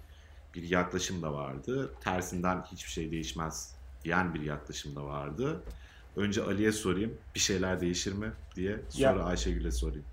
bir 0.55 0.63
yaklaşım 0.69 1.21
da 1.21 1.33
vardı. 1.33 1.93
Tersinden 2.01 2.63
hiçbir 2.71 2.91
şey 2.91 3.11
değişmez 3.11 3.75
diyen 4.03 4.33
bir 4.33 4.41
yaklaşım 4.41 4.95
da 4.95 5.05
vardı. 5.05 5.63
Önce 6.17 6.43
Ali'ye 6.43 6.71
sorayım 6.71 7.13
bir 7.35 7.39
şeyler 7.39 7.81
değişir 7.81 8.13
mi 8.13 8.31
diye. 8.55 8.75
Sonra 8.89 9.23
Ayşegül'e 9.23 9.71
sorayım. 9.71 10.05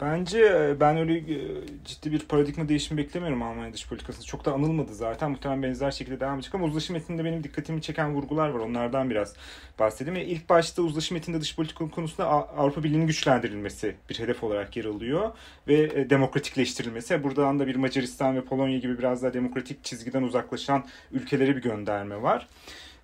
Bence 0.00 0.38
e, 0.40 0.80
ben 0.80 0.96
öyle 0.96 1.16
e, 1.18 1.38
ciddi 1.84 2.12
bir 2.12 2.18
paradigma 2.18 2.68
değişimi 2.68 2.98
beklemiyorum 2.98 3.42
Almanya 3.42 3.72
dış 3.72 3.88
politikasında. 3.88 4.24
Çok 4.24 4.44
da 4.44 4.52
anılmadı 4.52 4.94
zaten. 4.94 5.30
Muhtemelen 5.30 5.62
benzer 5.62 5.90
şekilde 5.90 6.20
devam 6.20 6.34
edecek 6.34 6.54
ama 6.54 6.64
uzlaşı 6.64 6.92
metninde 6.92 7.24
benim 7.24 7.44
dikkatimi 7.44 7.82
çeken 7.82 8.14
vurgular 8.14 8.48
var. 8.48 8.58
Onlardan 8.58 9.10
biraz 9.10 9.34
bahsedeyim. 9.78 10.20
E, 10.20 10.24
ilk 10.24 10.48
başta 10.48 10.82
uzlaşı 10.82 11.14
metninde 11.14 11.40
dış 11.40 11.56
politika 11.56 11.90
konusunda 11.90 12.26
Avrupa 12.28 12.84
Birliği'nin 12.84 13.06
güçlendirilmesi 13.06 13.96
bir 14.10 14.18
hedef 14.18 14.44
olarak 14.44 14.76
yer 14.76 14.84
alıyor. 14.84 15.30
Ve 15.68 16.10
demokratikleştirilmesi. 16.10 17.24
Buradan 17.24 17.58
da 17.58 17.66
bir 17.66 17.76
Macaristan 17.76 18.36
ve 18.36 18.44
Polonya 18.44 18.78
gibi 18.78 18.98
biraz 18.98 19.22
daha 19.22 19.34
demokratik 19.34 19.84
çizgiden 19.84 20.22
uzaklaşan 20.22 20.84
ülkelere 21.12 21.56
bir 21.56 21.62
gönderme 21.62 22.22
var. 22.22 22.48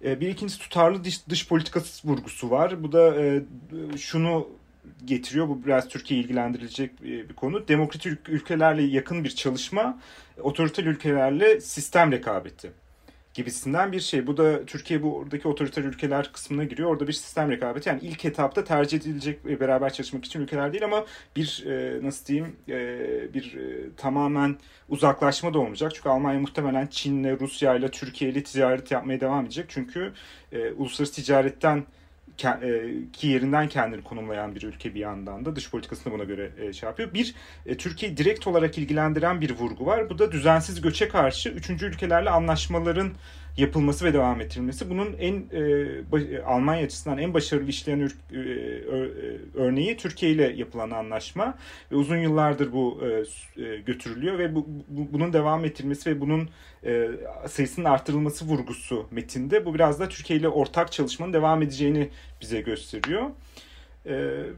Bir 0.03 0.29
ikincisi 0.29 0.59
tutarlı 0.59 1.05
dış, 1.05 1.29
dış 1.29 1.49
politikası 1.49 2.09
vurgusu 2.09 2.51
var. 2.51 2.83
Bu 2.83 2.93
da 2.93 3.15
şunu 3.99 4.49
getiriyor. 5.05 5.49
Bu 5.49 5.65
biraz 5.65 5.89
Türkiye 5.89 6.21
ilgilendirilecek 6.21 7.03
bir 7.03 7.35
konu. 7.35 7.69
Demokratik 7.69 8.29
ülkelerle 8.29 8.83
yakın 8.83 9.25
bir 9.25 9.31
çalışma, 9.31 9.99
otoriter 10.43 10.85
ülkelerle 10.85 11.61
sistem 11.61 12.13
rekabeti 12.13 12.73
gibisinden 13.35 13.93
bir 13.93 14.01
şey. 14.01 14.27
Bu 14.27 14.37
da 14.37 14.67
Türkiye 14.67 15.03
buradaki 15.03 15.49
otoriter 15.49 15.85
ülkeler 15.85 16.33
kısmına 16.33 16.65
giriyor. 16.65 16.91
Orada 16.91 17.07
bir 17.07 17.13
sistem 17.13 17.51
rekabeti. 17.51 17.89
Yani 17.89 18.01
ilk 18.03 18.25
etapta 18.25 18.65
tercih 18.65 18.99
edilecek 18.99 19.61
beraber 19.61 19.93
çalışmak 19.93 20.25
için 20.25 20.41
ülkeler 20.41 20.73
değil 20.73 20.85
ama 20.85 21.05
bir 21.37 21.65
e, 21.67 22.05
nasıl 22.05 22.27
diyeyim 22.27 22.57
e, 22.69 22.75
bir 23.35 23.55
e, 23.55 23.95
tamamen 23.97 24.57
uzaklaşma 24.89 25.55
da 25.55 25.59
olmayacak. 25.59 25.93
Çünkü 25.95 26.09
Almanya 26.09 26.41
muhtemelen 26.41 26.87
Çin'le, 26.87 27.41
Rusya'yla, 27.41 27.89
Türkiye'yle 27.89 28.43
ticaret 28.43 28.91
yapmaya 28.91 29.21
devam 29.21 29.45
edecek. 29.45 29.67
Çünkü 29.69 30.13
uluslararası 30.77 31.15
ticaretten 31.15 31.79
e, 31.79 31.85
ki 33.13 33.29
yerinden 33.29 33.69
kendini 33.69 34.03
konumlayan 34.03 34.55
bir 34.55 34.63
ülke 34.63 34.95
bir 34.95 35.01
yandan 35.01 35.45
da 35.45 35.57
dış 35.57 35.71
politikasını 35.71 36.13
buna 36.13 36.25
göre 36.25 36.51
e, 36.59 36.73
şey 36.73 36.89
yapıyor. 36.89 37.15
Bir, 37.15 37.35
e, 37.67 37.77
Türkiye 37.77 38.17
direkt 38.17 38.47
olarak 38.47 38.79
ilgilendiren 38.79 39.41
bir 39.41 39.51
vurgu 39.51 39.87
var. 39.87 40.11
Bu 40.11 40.19
da 40.19 40.33
düzensiz 40.33 40.81
göçe 40.81 41.09
karşı 41.09 41.49
üçüncü 41.49 41.87
ülkelerle 41.87 42.31
anlaşmaların 42.31 43.13
yapılması 43.57 44.05
ve 44.05 44.13
devam 44.13 44.41
ettirilmesi. 44.41 44.91
Bunun 44.91 45.17
en 45.19 45.45
e, 45.53 46.43
Almanya 46.43 46.85
açısından 46.85 47.19
en 47.19 47.35
başarılı 47.35 47.69
işleyen 47.69 48.01
e, 48.01 48.11
örneği 49.55 49.97
Türkiye 49.97 50.33
ile 50.33 50.53
yapılan 50.57 50.91
anlaşma 50.91 51.59
ve 51.93 51.97
uzun 51.97 52.17
yıllardır 52.17 52.73
bu 52.73 53.03
e, 53.57 53.77
götürülüyor 53.77 54.39
ve 54.39 54.55
bu, 54.55 54.67
bu 54.89 55.13
bunun 55.13 55.33
devam 55.33 55.65
ettirilmesi 55.65 56.11
ve 56.11 56.21
bunun 56.21 56.49
e, 56.85 57.09
sayısının 57.49 57.87
artırılması 57.87 58.45
vurgusu 58.45 59.07
metinde. 59.11 59.65
Bu 59.65 59.75
biraz 59.75 60.01
da 60.01 60.09
Türkiye 60.09 60.39
ile 60.39 60.49
ortak 60.49 60.93
çalışmanın 60.93 61.33
devam 61.33 61.63
edeceğini 61.63 62.11
bize 62.41 62.61
gösteriyor. 62.61 63.31
E, 64.07 64.13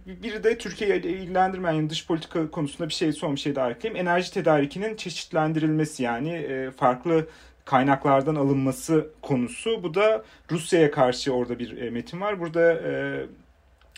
biri 0.06 0.44
de 0.44 0.58
Türkiye 0.58 0.96
ile 0.96 1.08
ilgilendirmeyen 1.08 1.90
dış 1.90 2.06
politika 2.06 2.50
konusunda 2.50 2.88
bir 2.88 2.94
şey 2.94 3.12
son 3.12 3.34
bir 3.34 3.40
şey 3.40 3.54
daha 3.54 3.70
ekleyeyim. 3.70 4.06
Enerji 4.06 4.32
tedarikinin 4.32 4.96
çeşitlendirilmesi 4.96 6.02
yani 6.02 6.30
e, 6.30 6.70
farklı 6.70 7.26
kaynaklardan 7.66 8.34
alınması 8.34 9.10
konusu. 9.22 9.82
Bu 9.82 9.94
da 9.94 10.24
Rusya'ya 10.50 10.90
karşı 10.90 11.32
orada 11.32 11.58
bir 11.58 11.76
e, 11.82 11.90
metin 11.90 12.20
var. 12.20 12.40
Burada 12.40 12.72
e, 12.72 12.92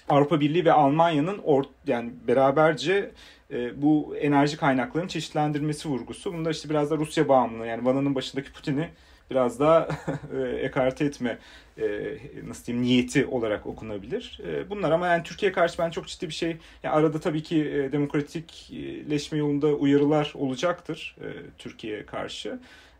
Avrupa 0.09 0.41
Birliği 0.41 0.65
ve 0.65 0.73
Almanya'nın 0.73 1.39
or, 1.45 1.65
yani 1.87 2.13
beraberce 2.29 3.11
e, 3.51 3.83
bu 3.83 4.17
enerji 4.17 4.57
kaynaklarının 4.57 5.09
çeşitlendirmesi 5.09 5.89
vurgusu. 5.89 6.33
Bunda 6.33 6.51
işte 6.51 6.71
biraz 6.71 6.91
da 6.91 6.97
Rusya 6.97 7.29
bağımlılığı 7.29 7.67
yani 7.67 7.85
Vana'nın 7.85 8.15
başındaki 8.15 8.53
Putin'i 8.53 8.89
biraz 9.31 9.61
daha 9.61 9.89
e, 10.37 10.41
ekarte 10.41 11.05
etme 11.05 11.39
e, 11.79 12.17
nasıl 12.47 12.67
diyeyim 12.67 12.87
niyeti 12.87 13.27
olarak 13.27 13.67
okunabilir. 13.67 14.41
E, 14.47 14.71
bunlar 14.71 14.91
ama 14.91 15.07
yani 15.07 15.23
Türkiye 15.23 15.53
karşı 15.53 15.79
ben 15.79 15.91
çok 15.91 16.07
ciddi 16.07 16.29
bir 16.29 16.35
şey 16.35 16.57
yani 16.83 16.95
arada 16.95 17.21
tabii 17.21 17.43
ki 17.43 17.65
e, 17.65 17.93
demokratikleşme 17.93 19.39
yolunda 19.39 19.67
uyarılar 19.67 20.33
olacaktır 20.35 21.17
e, 21.21 21.27
Türkiye 21.59 22.07
karşı. 22.07 22.59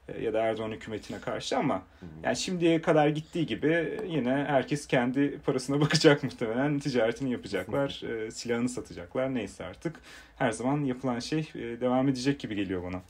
E, 0.09 0.23
ya 0.25 0.33
da 0.33 0.41
Erdoğan 0.41 0.71
hükümetine 0.71 1.21
karşı 1.21 1.59
ama 1.59 1.83
yani 2.23 2.37
şimdiye 2.37 2.83
kadar 2.83 3.09
gittiği 3.09 3.47
gibi 3.47 4.01
yine 4.07 4.45
herkes 4.49 4.87
kendi 4.87 5.39
parasına 5.39 5.81
bakacak 5.81 6.23
muhtemelen 6.23 6.79
ticaretini 6.79 7.33
yapacaklar, 7.33 8.03
e, 8.03 8.31
silahını 8.31 8.69
satacaklar 8.69 9.35
neyse 9.35 9.65
artık 9.65 9.97
her 10.37 10.53
zaman 10.53 10.85
yapılan 10.85 11.19
şey 11.19 11.51
e, 11.55 11.81
devam 11.81 12.09
edecek 12.09 12.41
gibi 12.41 12.55
geliyor 12.55 12.83
bana. 12.83 13.03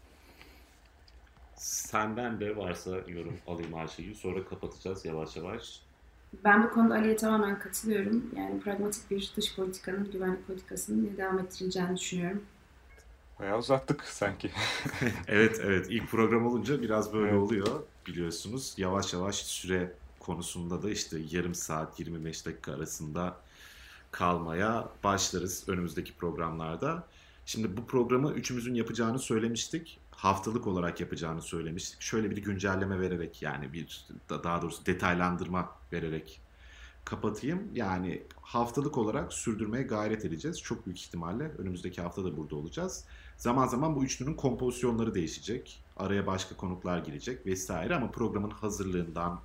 Senden 1.56 2.40
de 2.40 2.56
varsa 2.56 2.90
yorum 2.90 3.36
alayım 3.46 3.74
Ayşegül 3.74 4.14
sonra 4.14 4.44
kapatacağız 4.44 5.04
yavaş 5.04 5.36
yavaş. 5.36 5.80
Ben 6.44 6.62
bu 6.62 6.70
konuda 6.70 6.94
Ali'ye 6.94 7.16
tamamen 7.16 7.58
katılıyorum. 7.58 8.30
Yani 8.36 8.60
pragmatik 8.60 9.10
bir 9.10 9.32
dış 9.36 9.56
politikanın, 9.56 10.10
güvenlik 10.12 10.46
politikasının 10.46 11.16
devam 11.16 11.38
ettirileceğini 11.38 11.96
düşünüyorum. 11.96 12.42
Bayağı 13.40 13.58
uzattık 13.58 14.04
sanki. 14.04 14.50
evet 15.28 15.60
evet 15.62 15.86
ilk 15.90 16.10
program 16.10 16.46
olunca 16.46 16.82
biraz 16.82 17.12
böyle 17.12 17.30
evet. 17.30 17.42
oluyor 17.42 17.82
biliyorsunuz. 18.06 18.74
Yavaş 18.76 19.12
yavaş 19.12 19.36
süre 19.36 19.92
konusunda 20.20 20.82
da 20.82 20.90
işte 20.90 21.18
yarım 21.30 21.54
saat 21.54 22.00
25 22.00 22.46
dakika 22.46 22.72
arasında 22.72 23.36
kalmaya 24.10 24.88
başlarız 25.04 25.68
önümüzdeki 25.68 26.14
programlarda. 26.14 27.06
Şimdi 27.46 27.76
bu 27.76 27.86
programı 27.86 28.32
üçümüzün 28.32 28.74
yapacağını 28.74 29.18
söylemiştik. 29.18 30.00
Haftalık 30.10 30.66
olarak 30.66 31.00
yapacağını 31.00 31.42
söylemiştik. 31.42 32.02
Şöyle 32.02 32.30
bir 32.30 32.36
güncelleme 32.36 33.00
vererek 33.00 33.42
yani 33.42 33.72
bir 33.72 34.06
daha 34.30 34.62
doğrusu 34.62 34.86
detaylandırma 34.86 35.70
vererek 35.92 36.40
kapatayım. 37.04 37.70
Yani 37.74 38.22
haftalık 38.40 38.98
olarak 38.98 39.32
sürdürmeye 39.32 39.84
gayret 39.84 40.24
edeceğiz. 40.24 40.62
Çok 40.62 40.86
büyük 40.86 41.00
ihtimalle 41.00 41.52
önümüzdeki 41.58 42.02
hafta 42.02 42.24
da 42.24 42.36
burada 42.36 42.56
olacağız. 42.56 43.04
Zaman 43.38 43.66
zaman 43.66 43.96
bu 43.96 44.04
üçlünün 44.04 44.34
kompozisyonları 44.34 45.14
değişecek. 45.14 45.84
Araya 45.96 46.26
başka 46.26 46.56
konuklar 46.56 46.98
girecek 46.98 47.46
vesaire 47.46 47.94
ama 47.94 48.10
programın 48.10 48.50
hazırlığından, 48.50 49.40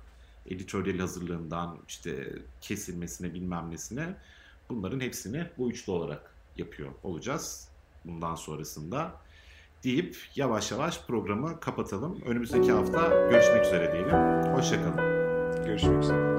editoryal 0.46 0.98
hazırlığından 0.98 1.78
işte 1.88 2.32
kesilmesine 2.60 3.34
bilmem 3.34 3.70
nesine 3.70 4.16
bunların 4.68 5.00
hepsini 5.00 5.46
bu 5.58 5.70
üçlü 5.70 5.92
olarak 5.92 6.34
yapıyor 6.56 6.90
olacağız 7.02 7.68
bundan 8.04 8.34
sonrasında 8.34 9.12
deyip 9.84 10.16
yavaş 10.36 10.72
yavaş 10.72 11.00
programı 11.06 11.60
kapatalım. 11.60 12.22
Önümüzdeki 12.26 12.72
hafta 12.72 13.08
görüşmek 13.30 13.64
üzere 13.66 13.92
diyelim. 13.92 14.54
Hoşçakalın. 14.54 14.96
Görüşmek 15.66 16.02
üzere. 16.02 16.33